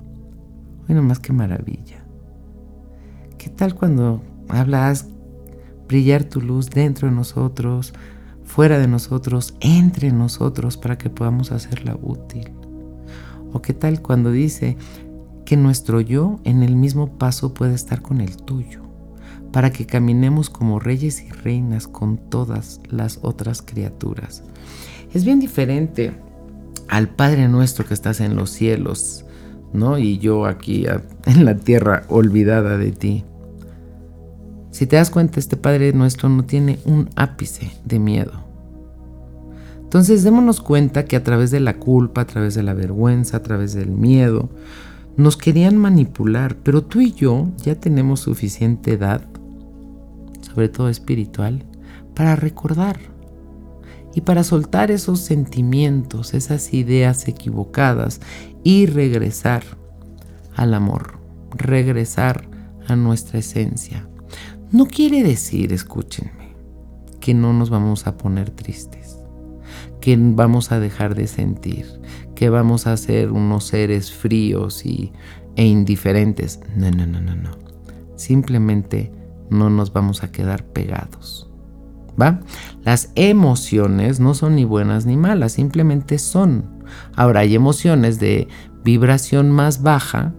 Bueno, 0.88 1.02
más 1.04 1.20
que 1.20 1.34
maravilla. 1.34 2.04
¿Qué 3.38 3.50
tal 3.50 3.76
cuando 3.76 4.22
hablas 4.50 5.08
brillar 5.88 6.24
tu 6.24 6.42
luz 6.42 6.70
dentro 6.70 7.08
de 7.08 7.16
nosotros, 7.16 7.94
fuera 8.44 8.80
de 8.80 8.88
nosotros, 8.88 9.56
entre 9.60 10.12
nosotros 10.12 10.78
para 10.78 10.98
que 10.98 11.10
podamos 11.10 11.52
hacerla 11.52 11.98
útil? 12.02 12.52
¿O 13.54 13.62
qué 13.62 13.74
tal 13.74 14.02
cuando 14.02 14.32
dice 14.32 14.78
que 15.46 15.58
nuestro 15.58 16.02
yo 16.02 16.40
en 16.44 16.64
el 16.64 16.76
mismo 16.76 17.18
paso 17.18 17.54
puede 17.54 17.76
estar 17.76 18.02
con 18.02 18.22
el 18.22 18.36
tuyo? 18.38 18.86
para 19.56 19.72
que 19.72 19.86
caminemos 19.86 20.50
como 20.50 20.82
reyes 20.82 21.24
y 21.24 21.30
reinas 21.30 21.88
con 21.88 22.18
todas 22.18 22.82
las 22.90 23.20
otras 23.22 23.62
criaturas. 23.62 24.44
Es 25.14 25.24
bien 25.24 25.40
diferente 25.40 26.12
al 26.90 27.08
Padre 27.08 27.48
nuestro 27.48 27.86
que 27.86 27.94
estás 27.94 28.20
en 28.20 28.36
los 28.36 28.50
cielos, 28.50 29.24
¿no? 29.76 29.98
Y 29.98 30.18
yo 30.18 30.46
aquí 30.46 30.86
en 31.26 31.46
la 31.46 31.56
tierra 31.56 32.04
olvidada 32.10 32.78
de 32.78 32.92
ti. 32.92 33.24
Si 34.72 34.88
te 34.88 34.98
das 34.98 35.10
cuenta, 35.10 35.40
este 35.40 35.56
Padre 35.56 35.94
nuestro 35.94 36.28
no 36.28 36.44
tiene 36.44 36.80
un 36.86 37.10
ápice 37.16 37.72
de 37.86 38.00
miedo. 38.00 38.34
Entonces 39.82 40.24
démonos 40.24 40.60
cuenta 40.60 41.06
que 41.06 41.16
a 41.16 41.24
través 41.24 41.52
de 41.52 41.62
la 41.62 41.78
culpa, 41.78 42.22
a 42.22 42.28
través 42.28 42.56
de 42.56 42.64
la 42.64 42.74
vergüenza, 42.74 43.38
a 43.38 43.42
través 43.42 43.74
del 43.74 43.92
miedo, 43.92 44.50
nos 45.16 45.38
querían 45.38 45.78
manipular, 45.78 46.58
pero 46.58 46.84
tú 46.84 47.00
y 47.00 47.14
yo 47.14 47.48
ya 47.64 47.76
tenemos 47.76 48.20
suficiente 48.20 48.94
edad, 48.94 49.22
sobre 50.42 50.68
todo 50.68 50.90
espiritual, 50.90 51.64
para 52.14 52.36
recordar 52.36 53.15
y 54.16 54.22
para 54.22 54.46
soltar 54.46 54.92
esos 54.92 55.20
sentimientos, 55.20 56.34
esas 56.34 56.74
ideas 56.74 57.28
equivocadas 57.28 58.22
y 58.64 58.86
regresar 58.86 59.64
al 60.56 60.74
amor, 60.74 61.20
regresar 61.54 62.48
a 62.88 62.96
nuestra 62.96 63.40
esencia. 63.40 64.08
No 64.72 64.86
quiere 64.86 65.22
decir, 65.22 65.74
escúchenme, 65.74 66.56
que 67.20 67.34
no 67.34 67.52
nos 67.52 67.70
vamos 67.70 68.08
a 68.08 68.18
poner 68.18 68.52
tristes, 68.52 69.18
que 70.00 70.18
vamos 70.18 70.72
a 70.72 70.80
dejar 70.80 71.14
de 71.14 71.28
sentir, 71.28 71.86
que 72.36 72.50
vamos 72.50 72.88
a 72.88 72.96
ser 72.96 73.32
unos 73.32 73.66
seres 73.66 74.14
fríos 74.14 74.86
y, 74.86 75.12
e 75.58 75.66
indiferentes. 75.66 76.62
No, 76.74 76.90
no, 76.90 77.06
no, 77.06 77.20
no, 77.20 77.36
no. 77.36 77.52
Simplemente 78.16 79.12
no 79.50 79.70
nos 79.70 79.92
vamos 79.92 80.24
a 80.24 80.32
quedar 80.32 80.64
pegados. 80.64 81.45
¿Va? 82.20 82.40
Las 82.84 83.12
emociones 83.16 84.20
no 84.20 84.34
son 84.34 84.56
ni 84.56 84.64
buenas 84.64 85.06
ni 85.06 85.18
malas, 85.18 85.54
simplemente 85.54 86.18
son. 86.18 86.84
Ahora 87.16 87.42
hay 87.42 87.56
emociones 87.56 88.20
de 88.20 88.48
vibración 88.84 89.52
más 89.52 89.82
baja, 89.82 90.34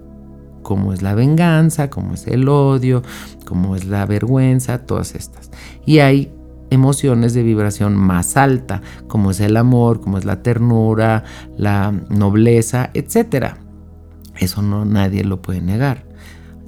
como 0.62 0.92
es 0.92 1.02
la 1.02 1.14
venganza, 1.14 1.90
como 1.90 2.14
es 2.14 2.26
el 2.26 2.48
odio, 2.48 3.02
como 3.44 3.76
es 3.76 3.84
la 3.84 4.06
vergüenza, 4.06 4.86
todas 4.86 5.14
estas. 5.14 5.50
Y 5.84 5.98
hay 5.98 6.32
emociones 6.70 7.34
de 7.34 7.42
vibración 7.42 7.96
más 7.96 8.36
alta, 8.36 8.82
como 9.06 9.30
es 9.30 9.40
el 9.40 9.56
amor, 9.56 10.00
como 10.00 10.18
es 10.18 10.24
la 10.24 10.42
ternura, 10.42 11.24
la 11.56 11.92
nobleza, 12.08 12.90
etc. 12.94 13.56
Eso 14.36 14.62
no 14.62 14.84
nadie 14.84 15.24
lo 15.24 15.42
puede 15.42 15.60
negar. 15.60 16.06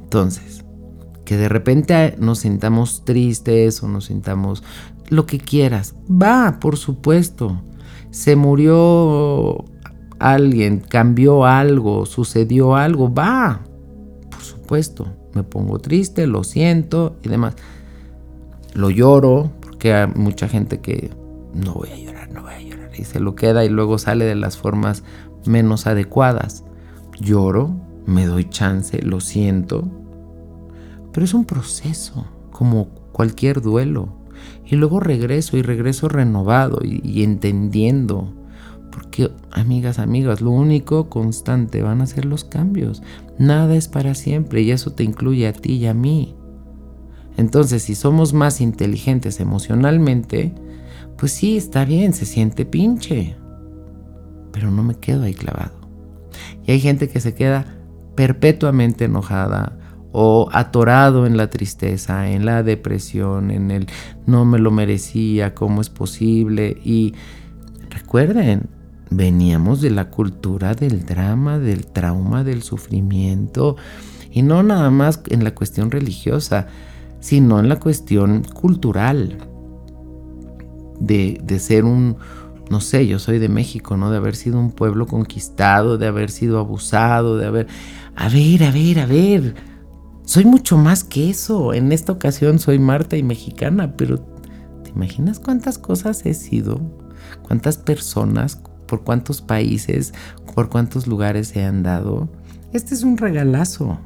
Entonces, 0.03 0.65
que 1.25 1.37
de 1.37 1.49
repente 1.49 2.17
nos 2.19 2.41
sintamos 2.41 3.05
tristes 3.05 3.83
o 3.83 3.89
nos 3.89 4.07
sintamos 4.07 4.63
lo 5.09 5.27
que 5.27 5.39
quieras. 5.39 5.95
Va, 6.11 6.59
por 6.61 6.77
supuesto. 6.77 7.63
Se 8.11 8.37
murió 8.37 9.65
alguien, 10.19 10.81
cambió 10.81 11.45
algo, 11.45 12.07
sucedió 12.07 12.77
algo. 12.77 13.13
Va, 13.13 13.61
por 14.31 14.43
supuesto. 14.43 15.07
Me 15.35 15.43
pongo 15.43 15.79
triste, 15.79 16.27
lo 16.27 16.45
siento 16.45 17.17
y 17.23 17.29
demás. 17.29 17.55
Lo 18.75 18.91
lloro, 18.91 19.53
porque 19.61 19.95
hay 19.95 20.07
mucha 20.15 20.49
gente 20.49 20.81
que 20.81 21.11
no 21.55 21.75
voy 21.75 21.91
a 21.91 21.97
llorar, 21.97 22.31
no 22.33 22.43
voy 22.43 22.55
a 22.55 22.61
llorar. 22.61 22.91
Y 22.99 23.05
se 23.05 23.21
lo 23.21 23.35
queda 23.35 23.65
y 23.65 23.69
luego 23.69 23.99
sale 23.99 24.25
de 24.25 24.35
las 24.35 24.57
formas 24.57 25.05
menos 25.47 25.87
adecuadas. 25.87 26.65
Lloro, 27.21 27.77
me 28.07 28.27
doy 28.27 28.49
chance, 28.49 29.01
lo 29.03 29.21
siento. 29.21 29.89
Pero 31.13 31.25
es 31.25 31.35
un 31.35 31.45
proceso, 31.45 32.27
como 32.51 32.89
cualquier 33.13 33.61
duelo. 33.61 34.09
Y 34.65 34.77
luego 34.77 35.01
regreso 35.01 35.57
y 35.57 35.63
regreso 35.63 36.09
renovado 36.09 36.81
y, 36.83 37.23
entendiendo. 37.23 38.35
Porque, 38.91 39.31
amigas, 39.51 39.99
amigas, 39.99 40.41
lo 40.41 40.51
único 40.51 41.09
constante 41.09 41.83
van 41.83 42.01
a 42.01 42.07
ser 42.07 42.25
los 42.25 42.45
cambios. 42.45 43.03
Nada 43.39 43.77
es 43.77 43.89
para 43.89 44.15
siempre 44.15 44.63
y 44.63 44.71
eso 44.71 44.93
te 44.93 45.05
incluye 45.05 45.47
a 45.47 45.53
ti 45.53 45.75
y 45.75 45.87
a 45.87 45.95
mí. 45.95 46.35
Entonces, 47.37 47.85
si 47.85 47.95
somos 47.95 48.33
más 48.33 48.61
inteligentes 48.61 49.41
emocionalmente, 49.41 50.55
pues 51.17 51.33
sí, 51.33 51.57
está 51.57 51.85
bien, 51.85 52.13
se 52.13 52.27
siente 52.27 52.65
pinche. 52.65 53.37
Pero 54.53 54.71
no 54.71 54.83
me 54.83 54.97
quedo 54.97 55.23
ahí 55.23 55.35
clavado. 55.35 55.79
Y 56.67 56.73
hay 56.73 56.81
gente 56.81 57.09
que 57.09 57.21
se 57.21 57.35
queda 57.35 57.79
perpetuamente 58.15 59.05
enojada, 59.05 59.78
o 60.13 60.49
atorado 60.53 61.27
en 61.27 61.37
la 61.37 61.51
tristeza, 61.51 62.31
en 62.31 62.47
la 62.47 62.63
depresión, 62.63 63.51
en 63.51 63.71
el 63.71 63.87
no 64.27 64.45
me 64.45 64.59
lo 64.59 64.71
merecía, 64.71 65.55
cómo 65.55 65.81
es 65.81 65.91
posible. 65.91 66.79
Y 66.85 67.15
recuerden, 67.91 68.69
veníamos 69.11 69.81
de 69.81 69.91
la 69.91 70.11
cultura 70.11 70.75
del 70.75 71.05
drama, 71.05 71.59
del 71.59 71.87
trauma, 71.87 72.45
del 72.45 72.63
sufrimiento, 72.63 73.77
y 74.31 74.43
no 74.43 74.63
nada 74.63 74.91
más 74.91 75.23
en 75.29 75.45
la 75.45 75.55
cuestión 75.55 75.91
religiosa, 75.91 76.67
sino 77.21 77.59
en 77.59 77.69
la 77.69 77.81
cuestión 77.81 78.45
cultural, 78.45 79.39
de, 81.01 81.41
de 81.45 81.59
ser 81.59 81.85
un, 81.85 82.17
no 82.71 82.81
sé, 82.81 83.07
yo 83.07 83.19
soy 83.19 83.39
de 83.39 83.49
México, 83.49 83.97
¿no? 83.97 84.11
De 84.11 84.17
haber 84.17 84.37
sido 84.37 84.59
un 84.59 84.73
pueblo 84.73 85.07
conquistado, 85.07 85.99
de 85.99 86.07
haber 86.07 86.31
sido 86.31 86.59
abusado, 86.59 87.37
de 87.37 87.47
haber... 87.47 87.67
A 88.17 88.29
ver, 88.29 88.65
a 88.65 88.73
ver, 88.73 88.99
a 88.99 89.07
ver, 89.07 89.55
soy 90.29 90.45
mucho 90.45 90.77
más 90.77 91.05
que 91.05 91.31
eso. 91.31 91.73
En 91.73 91.91
esta 91.91 92.13
ocasión 92.13 92.59
soy 92.59 92.79
Marta 92.79 93.17
y 93.17 93.23
mexicana, 93.23 93.95
pero 93.97 94.19
¿te 94.85 94.91
imaginas 94.91 95.41
cuántas 95.41 95.79
cosas 95.79 96.27
he 96.27 96.35
sido? 96.35 96.83
¿Cuántas 97.41 97.79
personas? 97.79 98.61
¿Por 98.87 99.05
cuántos 99.05 99.41
países? 99.41 100.13
¿Por 100.55 100.69
cuántos 100.69 101.07
lugares 101.07 101.57
he 101.57 101.65
andado? 101.65 102.29
Este 102.75 102.95
es 102.95 103.05
un 103.05 103.17
regalazo. 103.17 104.01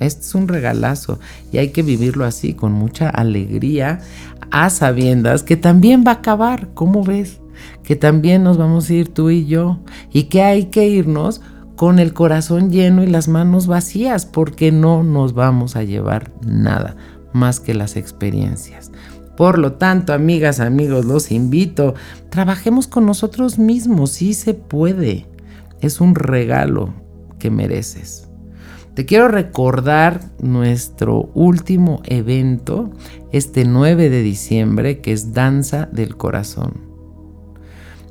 Este 0.00 0.22
es 0.22 0.34
un 0.34 0.48
regalazo 0.48 1.18
y 1.52 1.58
hay 1.58 1.72
que 1.72 1.82
vivirlo 1.82 2.24
así, 2.24 2.54
con 2.54 2.72
mucha 2.72 3.10
alegría, 3.10 4.00
a 4.50 4.70
sabiendas 4.70 5.42
que 5.42 5.58
también 5.58 6.04
va 6.06 6.12
a 6.12 6.14
acabar, 6.14 6.70
¿cómo 6.72 7.04
ves? 7.04 7.40
Que 7.82 7.96
también 7.96 8.42
nos 8.44 8.56
vamos 8.56 8.88
a 8.88 8.94
ir 8.94 9.12
tú 9.12 9.28
y 9.28 9.44
yo 9.44 9.80
y 10.10 10.24
que 10.24 10.42
hay 10.42 10.66
que 10.66 10.88
irnos 10.88 11.42
con 11.76 11.98
el 11.98 12.14
corazón 12.14 12.70
lleno 12.70 13.04
y 13.04 13.06
las 13.06 13.28
manos 13.28 13.66
vacías, 13.66 14.26
porque 14.26 14.72
no 14.72 15.02
nos 15.02 15.34
vamos 15.34 15.76
a 15.76 15.84
llevar 15.84 16.32
nada 16.44 16.96
más 17.32 17.60
que 17.60 17.74
las 17.74 17.96
experiencias. 17.96 18.90
Por 19.36 19.58
lo 19.58 19.74
tanto, 19.74 20.14
amigas, 20.14 20.60
amigos, 20.60 21.04
los 21.04 21.30
invito, 21.30 21.94
trabajemos 22.30 22.86
con 22.86 23.04
nosotros 23.04 23.58
mismos, 23.58 24.10
sí 24.10 24.32
se 24.32 24.54
puede. 24.54 25.26
Es 25.82 26.00
un 26.00 26.14
regalo 26.14 26.94
que 27.38 27.50
mereces. 27.50 28.28
Te 28.94 29.04
quiero 29.04 29.28
recordar 29.28 30.22
nuestro 30.40 31.30
último 31.34 32.00
evento, 32.06 32.90
este 33.30 33.66
9 33.66 34.08
de 34.08 34.22
diciembre, 34.22 35.02
que 35.02 35.12
es 35.12 35.34
Danza 35.34 35.86
del 35.92 36.16
Corazón. 36.16 36.86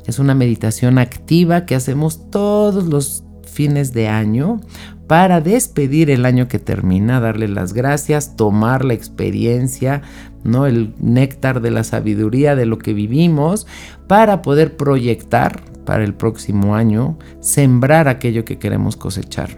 Es 0.05 0.19
una 0.19 0.35
meditación 0.35 0.99
activa 0.99 1.65
que 1.65 1.73
hacemos 1.73 2.29
todos 2.29 2.85
los 2.85 3.24
fines 3.55 3.93
de 3.93 4.07
año 4.09 4.59
para 5.07 5.41
despedir 5.41 6.09
el 6.09 6.25
año 6.25 6.47
que 6.47 6.59
termina, 6.59 7.19
darle 7.19 7.47
las 7.47 7.73
gracias, 7.73 8.35
tomar 8.35 8.83
la 8.83 8.93
experiencia, 8.93 10.01
¿no? 10.43 10.67
El 10.67 10.93
néctar 10.99 11.61
de 11.61 11.71
la 11.71 11.83
sabiduría 11.83 12.55
de 12.55 12.65
lo 12.65 12.77
que 12.77 12.93
vivimos 12.93 13.65
para 14.07 14.41
poder 14.41 14.75
proyectar 14.75 15.61
para 15.85 16.03
el 16.03 16.13
próximo 16.13 16.75
año, 16.75 17.17
sembrar 17.39 18.07
aquello 18.07 18.43
que 18.43 18.57
queremos 18.57 18.97
cosechar. 18.97 19.49